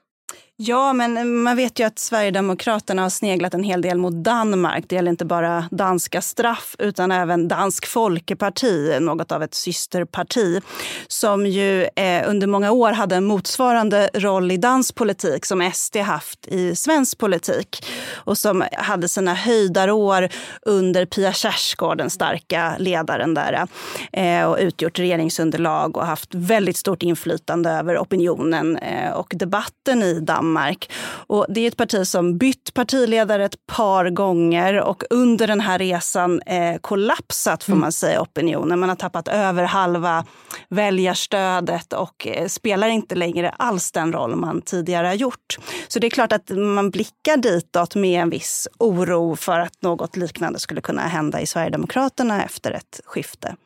Ja, 0.64 0.92
men 0.92 1.16
eh, 1.16 1.24
man 1.24 1.56
vet 1.56 1.78
ju 1.78 1.84
att 1.84 1.98
Sverigedemokraterna 1.98 3.02
har 3.02 3.10
sneglat 3.10 3.54
en 3.54 3.64
hel 3.64 3.82
del 3.82 3.98
mot 3.98 4.12
Danmark. 4.12 4.84
Det 4.88 4.94
gäller 4.94 5.10
inte 5.10 5.24
bara 5.24 5.68
danska 5.70 6.22
straff 6.22 6.76
utan 6.78 7.12
även 7.12 7.48
Dansk 7.48 7.86
Folkeparti, 7.86 8.98
något 9.00 9.32
av 9.32 9.42
ett 9.42 9.54
systerparti 9.54 10.60
som 11.08 11.46
ju 11.46 11.82
eh, 11.82 12.28
under 12.28 12.46
många 12.46 12.70
år 12.70 12.92
hade 12.92 13.16
en 13.16 13.24
motsvarande 13.24 14.10
roll 14.14 14.50
i 14.50 14.56
dansk 14.56 14.94
politik 14.94 15.46
som 15.46 15.70
SD 15.74 15.96
haft 15.96 16.46
i 16.46 16.76
svensk 16.76 17.18
politik 17.18 17.84
och 18.14 18.38
som 18.38 18.64
hade 18.72 19.08
sina 19.08 19.34
höjdarår 19.34 20.28
under 20.62 21.06
Pia 21.06 21.32
Kjaersgaard, 21.32 21.98
den 21.98 22.10
starka 22.10 22.74
ledaren 22.78 23.34
där 23.34 23.66
eh, 24.12 24.44
och 24.44 24.56
utgjort 24.60 24.98
regeringsunderlag 24.98 25.96
och 25.96 26.06
haft 26.06 26.34
väldigt 26.34 26.76
stort 26.76 27.02
inflytande 27.02 27.70
över 27.70 27.98
opinionen 27.98 28.76
eh, 28.76 29.12
och 29.12 29.32
debatten 29.36 30.02
i 30.02 30.20
Danmark 30.20 30.51
Danmark. 30.52 30.90
Och 31.26 31.46
det 31.48 31.60
är 31.60 31.68
ett 31.68 31.76
parti 31.76 32.06
som 32.06 32.38
bytt 32.38 32.74
partiledare 32.74 33.44
ett 33.44 33.66
par 33.66 34.10
gånger 34.10 34.80
och 34.80 35.02
under 35.10 35.46
den 35.46 35.60
här 35.60 35.78
resan 35.78 36.42
eh, 36.42 36.78
kollapsat, 36.80 37.64
får 37.64 37.74
man 37.74 37.92
säga, 37.92 38.22
opinionen. 38.22 38.78
Man 38.78 38.88
har 38.88 38.96
tappat 38.96 39.28
över 39.28 39.64
halva 39.64 40.24
väljarstödet 40.68 41.92
och 41.92 42.26
eh, 42.26 42.46
spelar 42.46 42.88
inte 42.88 43.14
längre 43.14 43.50
alls 43.50 43.92
den 43.92 44.12
roll 44.12 44.36
man 44.36 44.62
tidigare 44.62 45.06
har 45.06 45.14
gjort. 45.14 45.58
Så 45.88 45.98
det 45.98 46.06
är 46.06 46.10
klart 46.10 46.32
att 46.32 46.50
man 46.50 46.90
blickar 46.90 47.36
ditåt 47.36 47.94
med 47.94 48.22
en 48.22 48.30
viss 48.30 48.68
oro 48.78 49.36
för 49.36 49.58
att 49.60 49.82
något 49.82 50.16
liknande 50.16 50.58
skulle 50.58 50.80
kunna 50.80 51.02
hända 51.02 51.40
i 51.40 51.46
Sverigedemokraterna 51.46 52.44
efter 52.44 52.72
ett 52.72 53.00
skifte. 53.04 53.56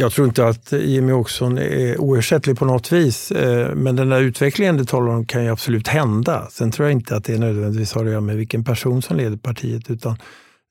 Jag 0.00 0.12
tror 0.12 0.26
inte 0.26 0.46
att 0.46 0.72
Jimmy 0.72 1.12
Åkesson 1.12 1.58
är 1.58 2.00
oersättlig 2.00 2.58
på 2.58 2.64
något 2.64 2.92
vis, 2.92 3.30
eh, 3.30 3.74
men 3.74 3.96
den 3.96 4.08
där 4.08 4.20
utvecklingen 4.20 4.76
du 4.76 4.84
talar 4.84 5.12
om 5.12 5.26
kan 5.26 5.44
ju 5.44 5.50
absolut 5.50 5.88
hända. 5.88 6.48
Sen 6.50 6.70
tror 6.70 6.88
jag 6.88 6.92
inte 6.92 7.16
att 7.16 7.24
det 7.24 7.38
nödvändigtvis 7.38 7.92
har 7.92 8.04
att 8.04 8.10
göra 8.10 8.20
med 8.20 8.36
vilken 8.36 8.64
person 8.64 9.02
som 9.02 9.16
leder 9.16 9.36
partiet, 9.36 9.90
utan 9.90 10.16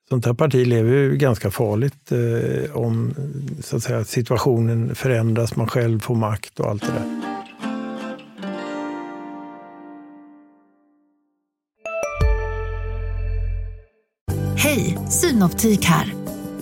sånt 0.09 0.25
här 0.25 0.33
parti 0.33 0.67
lever 0.67 0.91
ju 0.91 1.17
ganska 1.17 1.51
farligt 1.51 2.11
eh, 2.11 2.77
om 2.77 3.13
så 3.63 3.77
att 3.77 3.83
säga, 3.83 4.03
situationen 4.03 4.95
förändras, 4.95 5.55
man 5.55 5.67
själv 5.67 5.99
får 5.99 6.15
makt 6.15 6.59
och 6.59 6.69
allt 6.69 6.81
det 6.81 6.93
där. 6.93 7.33
Hej, 14.55 14.97
Synoptik 15.09 15.85
här. 15.85 16.16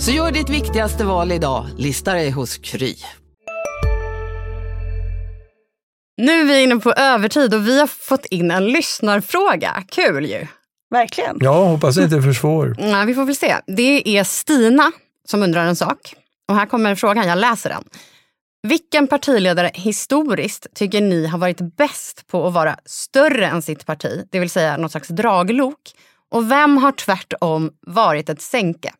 Så 0.00 0.10
gör 0.10 0.32
ditt 0.32 0.48
viktigaste 0.48 1.04
val 1.04 1.32
idag. 1.32 1.66
Lista 1.78 2.12
dig 2.12 2.30
hos 2.30 2.58
Kry. 2.58 2.94
Nu 6.16 6.40
är 6.40 6.44
vi 6.44 6.62
inne 6.62 6.76
på 6.76 6.92
övertid 6.92 7.54
och 7.54 7.66
vi 7.66 7.80
har 7.80 7.86
fått 7.86 8.26
in 8.26 8.50
en 8.50 8.66
lyssnarfråga. 8.66 9.82
Kul 9.88 10.26
ju! 10.26 10.46
Verkligen. 10.90 11.36
Ja, 11.40 11.64
hoppas 11.64 11.98
inte 11.98 12.16
är 12.16 12.20
för 12.20 12.32
svår. 12.32 12.76
Ja, 12.78 13.04
vi 13.06 13.14
får 13.14 13.24
väl 13.24 13.36
se. 13.36 13.56
Det 13.66 14.18
är 14.18 14.24
Stina 14.24 14.92
som 15.28 15.42
undrar 15.42 15.66
en 15.66 15.76
sak. 15.76 16.14
Och 16.48 16.54
här 16.54 16.66
kommer 16.66 16.94
frågan, 16.94 17.28
jag 17.28 17.38
läser 17.38 17.70
den. 17.70 17.84
Vilken 18.62 19.06
partiledare 19.06 19.70
historiskt 19.74 20.66
tycker 20.74 21.00
ni 21.00 21.26
har 21.26 21.38
varit 21.38 21.76
bäst 21.76 22.26
på 22.26 22.46
att 22.46 22.54
vara 22.54 22.76
större 22.84 23.46
än 23.46 23.62
sitt 23.62 23.86
parti, 23.86 24.26
det 24.30 24.40
vill 24.40 24.50
säga 24.50 24.76
något 24.76 24.90
slags 24.90 25.08
draglok? 25.08 25.80
Och 26.30 26.50
vem 26.50 26.76
har 26.76 26.92
tvärtom 26.92 27.70
varit 27.86 28.28
ett 28.28 28.42
sänke? 28.42 28.92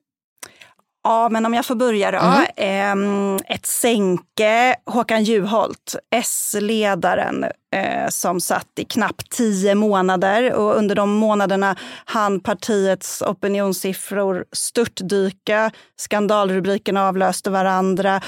Ja, 1.05 1.29
men 1.29 1.47
om 1.47 1.55
jag 1.55 1.67
får 1.67 1.75
börja 1.75 2.11
då. 2.11 2.19
Mm. 2.57 3.39
ett 3.47 3.67
sänke, 3.67 4.77
Håkan 4.87 5.25
Juholt, 5.25 5.97
S-ledaren 6.11 7.45
eh, 7.73 8.09
som 8.09 8.41
satt 8.41 8.69
i 8.79 8.85
knappt 8.85 9.31
tio 9.31 9.75
månader. 9.75 10.53
Och 10.53 10.77
under 10.77 10.95
de 10.95 11.11
månaderna 11.11 11.77
hann 12.05 12.41
partiets 12.41 13.23
opinionssiffror 13.23 14.45
störtdyka. 14.53 15.71
Skandalrubrikerna 15.97 17.09
avlöste 17.09 17.51
varandra 17.51 18.21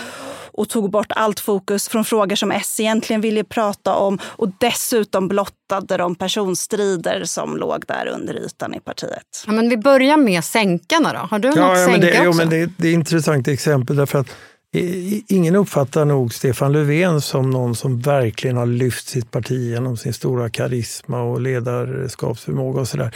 och 0.53 0.69
tog 0.69 0.91
bort 0.91 1.13
allt 1.13 1.41
fokus 1.41 1.89
från 1.89 2.05
frågor 2.05 2.37
som 2.37 2.53
S 2.53 2.81
egentligen 2.81 3.21
ville 3.21 3.45
prata 3.45 3.95
om 3.95 4.19
och 4.25 4.49
dessutom 4.61 5.29
blottade 5.29 5.97
de 5.97 6.15
personstrider 6.15 7.25
som 7.25 7.57
låg 7.57 7.85
där 7.89 8.07
under 8.07 8.35
ytan 8.35 8.75
i 8.75 8.81
partiet. 8.81 9.45
Ja, 9.47 9.53
men 9.53 9.69
vi 9.69 9.77
börjar 9.77 10.17
med 10.17 10.45
sänkarna 10.45 11.13
då. 11.13 11.19
Har 11.19 11.39
du 11.39 11.49
ja, 11.49 11.55
något 11.55 11.79
ja, 11.79 11.87
sänka 11.87 12.01
det, 12.01 12.13
också? 12.13 12.25
Jo, 12.25 12.33
men 12.33 12.49
det, 12.49 12.57
det 12.57 12.89
är 12.89 12.93
ett 12.93 12.95
intressant 12.95 13.49
exempel 13.49 13.97
därför 13.97 14.19
att 14.19 14.29
Ingen 14.75 15.57
uppfattar 15.57 16.05
nog 16.05 16.35
Stefan 16.35 16.73
Löfven 16.73 17.21
som 17.21 17.51
någon 17.51 17.75
som 17.75 18.01
verkligen 18.01 18.57
har 18.57 18.67
lyft 18.67 19.09
sitt 19.09 19.31
parti 19.31 19.71
genom 19.71 19.97
sin 19.97 20.13
stora 20.13 20.51
karisma 20.51 21.23
och 21.23 21.41
ledarskapsförmåga 21.41 22.81
och 22.81 22.89
sådär. 22.89 23.15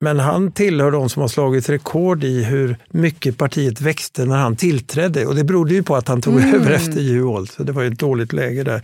Men 0.00 0.18
han 0.18 0.52
tillhör 0.52 0.90
de 0.90 1.08
som 1.08 1.20
har 1.20 1.28
slagit 1.28 1.68
rekord 1.68 2.24
i 2.24 2.42
hur 2.42 2.76
mycket 2.90 3.38
partiet 3.38 3.80
växte 3.80 4.24
när 4.24 4.36
han 4.36 4.56
tillträdde. 4.56 5.26
Och 5.26 5.34
det 5.34 5.44
berodde 5.44 5.74
ju 5.74 5.82
på 5.82 5.96
att 5.96 6.08
han 6.08 6.22
tog 6.22 6.38
mm. 6.38 6.54
över 6.54 6.70
efter 6.70 7.00
Juholt. 7.00 7.52
Så 7.52 7.62
det 7.62 7.72
var 7.72 7.84
ett 7.84 7.98
dåligt 7.98 8.32
läge 8.32 8.62
där. 8.62 8.82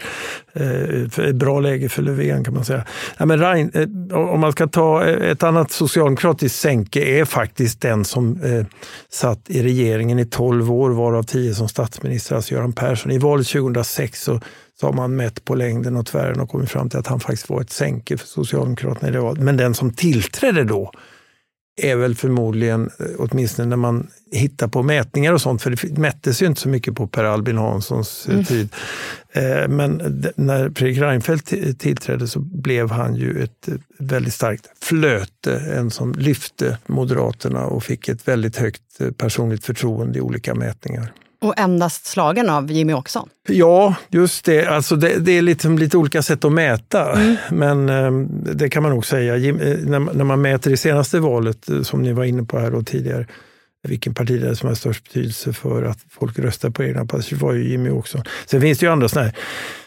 Eh, 0.52 1.28
ett 1.28 1.34
bra 1.34 1.60
läge 1.60 1.88
för 1.88 2.02
Löfven 2.02 2.44
kan 2.44 2.54
man 2.54 2.64
säga. 2.64 2.84
Ja, 3.18 3.26
men 3.26 3.38
Rein, 3.38 3.70
eh, 3.74 4.18
om 4.18 4.40
man 4.40 4.52
ska 4.52 4.66
ta 4.66 5.04
ett 5.04 5.42
annat 5.42 5.70
socialdemokratiskt 5.70 6.58
sänke 6.58 7.00
är 7.00 7.24
faktiskt 7.24 7.80
den 7.80 8.04
som 8.04 8.42
eh, 8.42 8.66
satt 9.10 9.50
i 9.50 9.62
regeringen 9.62 10.18
i 10.18 10.24
12 10.24 10.72
år, 10.72 10.90
varav 10.90 11.22
10 11.22 11.54
som 11.54 11.68
statsminister, 11.68 12.36
alltså 12.36 12.54
Göran 12.54 12.72
Persson. 12.72 13.12
I 13.12 13.18
valet 13.18 13.46
2006 13.46 14.22
så 14.22 14.40
så 14.80 14.86
har 14.86 14.92
man 14.92 15.16
mätt 15.16 15.44
på 15.44 15.54
längden 15.54 15.96
och 15.96 16.06
tvären 16.06 16.40
och 16.40 16.48
kommit 16.48 16.70
fram 16.70 16.90
till 16.90 16.98
att 16.98 17.06
han 17.06 17.20
faktiskt 17.20 17.48
var 17.48 17.60
ett 17.60 17.70
sänke 17.70 18.16
för 18.16 18.26
Socialdemokraterna 18.26 19.08
i 19.08 19.12
det 19.12 19.20
valet. 19.20 19.42
Men 19.42 19.56
den 19.56 19.74
som 19.74 19.92
tillträdde 19.92 20.64
då 20.64 20.92
är 21.76 21.96
väl 21.96 22.14
förmodligen, 22.14 22.90
eh, 22.98 23.06
åtminstone 23.18 23.68
när 23.68 23.76
man 23.76 24.10
hittar 24.32 24.68
på 24.68 24.82
mätningar 24.82 25.32
och 25.32 25.40
sånt, 25.40 25.62
för 25.62 25.70
det 25.70 25.98
mättes 25.98 26.42
ju 26.42 26.46
inte 26.46 26.60
så 26.60 26.68
mycket 26.68 26.94
på 26.94 27.06
Per 27.06 27.24
Albin 27.24 27.58
Hanssons 27.58 28.26
eh, 28.28 28.32
mm. 28.32 28.44
tid. 28.44 28.68
Eh, 29.32 29.68
men 29.68 30.22
när 30.36 30.70
Fredrik 30.70 30.98
Reinfeldt 30.98 31.78
tillträdde 31.78 32.28
så 32.28 32.40
blev 32.40 32.90
han 32.90 33.14
ju 33.14 33.42
ett 33.42 33.68
väldigt 33.98 34.34
starkt 34.34 34.66
flöte, 34.80 35.56
en 35.58 35.90
som 35.90 36.12
lyfte 36.12 36.78
Moderaterna 36.86 37.66
och 37.66 37.84
fick 37.84 38.08
ett 38.08 38.28
väldigt 38.28 38.56
högt 38.56 38.82
personligt 39.16 39.64
förtroende 39.64 40.18
i 40.18 40.22
olika 40.22 40.54
mätningar. 40.54 41.12
Och 41.42 41.58
endast 41.58 42.06
slagen 42.06 42.50
av 42.50 42.70
Jimmy 42.70 42.92
Åkesson? 42.92 43.28
Ja, 43.48 43.94
just 44.10 44.44
det. 44.44 44.66
Alltså 44.66 44.96
det, 44.96 45.18
det 45.18 45.32
är 45.32 45.42
lite, 45.42 45.68
lite 45.68 45.96
olika 45.96 46.22
sätt 46.22 46.44
att 46.44 46.52
mäta. 46.52 47.12
Mm. 47.12 47.36
Men 47.50 47.88
eh, 47.88 48.10
det 48.54 48.70
kan 48.70 48.82
man 48.82 48.92
nog 48.92 49.06
säga. 49.06 49.36
Eh, 49.36 49.54
när, 49.54 50.24
man 50.24 50.42
mäter 50.42 50.70
det 50.70 50.76
senaste 50.76 51.20
valet, 51.20 51.68
eh, 51.68 51.82
som 51.82 52.02
ni 52.02 52.12
var 52.12 52.24
inne 52.24 52.42
på 52.42 52.58
här 52.58 52.70
då 52.70 52.82
tidigare, 52.82 53.26
vilken 53.88 54.14
parti 54.14 54.40
det 54.40 54.48
är 54.48 54.54
som 54.54 54.68
har 54.68 54.74
störst 54.74 55.04
betydelse 55.04 55.52
för 55.52 55.82
att 55.82 55.98
folk 56.10 56.38
röstar 56.38 56.70
på 56.70 56.84
egna 56.84 57.06
partier, 57.06 57.38
var 57.38 57.52
ju 57.52 57.70
Jimmy 57.70 57.90
Åkesson. 57.90 58.22
Sen 58.46 58.60
finns 58.60 58.78
det 58.78 58.86
ju 58.86 58.92
andra 58.92 59.08
sådana 59.08 59.28
här 59.28 59.36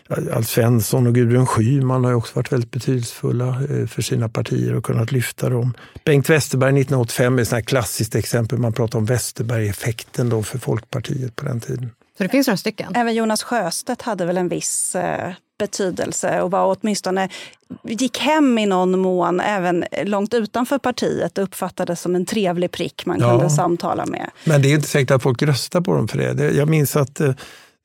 Alf 0.10 0.48
Svensson 0.48 1.08
och 1.08 1.16
Gudrun 1.16 1.46
Schyman 1.46 2.06
har 2.06 2.14
också 2.14 2.36
varit 2.36 2.52
väldigt 2.52 2.72
betydelsefulla 2.72 3.48
eh, 3.48 3.88
för 3.88 4.02
sina 4.02 4.30
partier 4.30 4.76
och 4.76 4.86
kunnat 4.86 5.12
lyfta 5.12 5.50
dem. 5.50 5.74
Bengt 6.04 6.30
Westerberg 6.30 6.70
1985 6.70 7.40
är 7.40 7.60
ett 7.60 7.66
klassiskt 7.66 8.16
exempel. 8.16 8.58
Man 8.58 8.74
pratar 8.74 9.00
om 9.00 9.06
Westerberg-effekten 9.06 10.30
då 10.30 10.44
för 10.44 10.60
Folkpartiet 10.60 11.36
på 11.36 11.46
den 11.46 11.60
tiden. 11.60 11.92
Så 12.18 12.24
det 12.24 12.30
finns 12.30 12.48
några 12.48 12.58
stycken? 12.58 12.96
Även 12.96 13.16
Jonas 13.16 13.44
Sjöstedt 13.44 14.02
hade 14.02 14.26
väl 14.26 14.38
en 14.38 14.50
viss 14.50 14.96
eh, 14.96 15.34
betydelse 15.60 16.42
och 16.42 16.52
var 16.52 16.78
åtminstone 16.82 17.30
gick 17.84 18.20
hem 18.20 18.58
i 18.58 18.66
någon 18.66 19.00
mån 19.00 19.40
även 19.40 19.86
långt 20.04 20.34
utanför 20.34 20.78
partiet 20.78 21.38
och 21.38 21.44
uppfattades 21.44 22.02
som 22.02 22.16
en 22.16 22.26
trevlig 22.26 22.72
prick 22.72 23.06
man 23.06 23.20
ja. 23.20 23.30
kunde 23.30 23.50
samtala 23.50 24.06
med. 24.06 24.30
Men 24.44 24.62
det 24.62 24.72
är 24.72 24.76
inte 24.76 24.88
säkert 24.88 25.12
att 25.12 25.24
folk 25.24 25.42
röstar 25.42 25.82
på 25.82 25.96
dem 25.96 26.08
för 26.08 26.18
det. 26.18 26.52
Jag 26.52 26.70
minns 26.70 26.96
att 26.96 27.20
eh, 27.20 27.34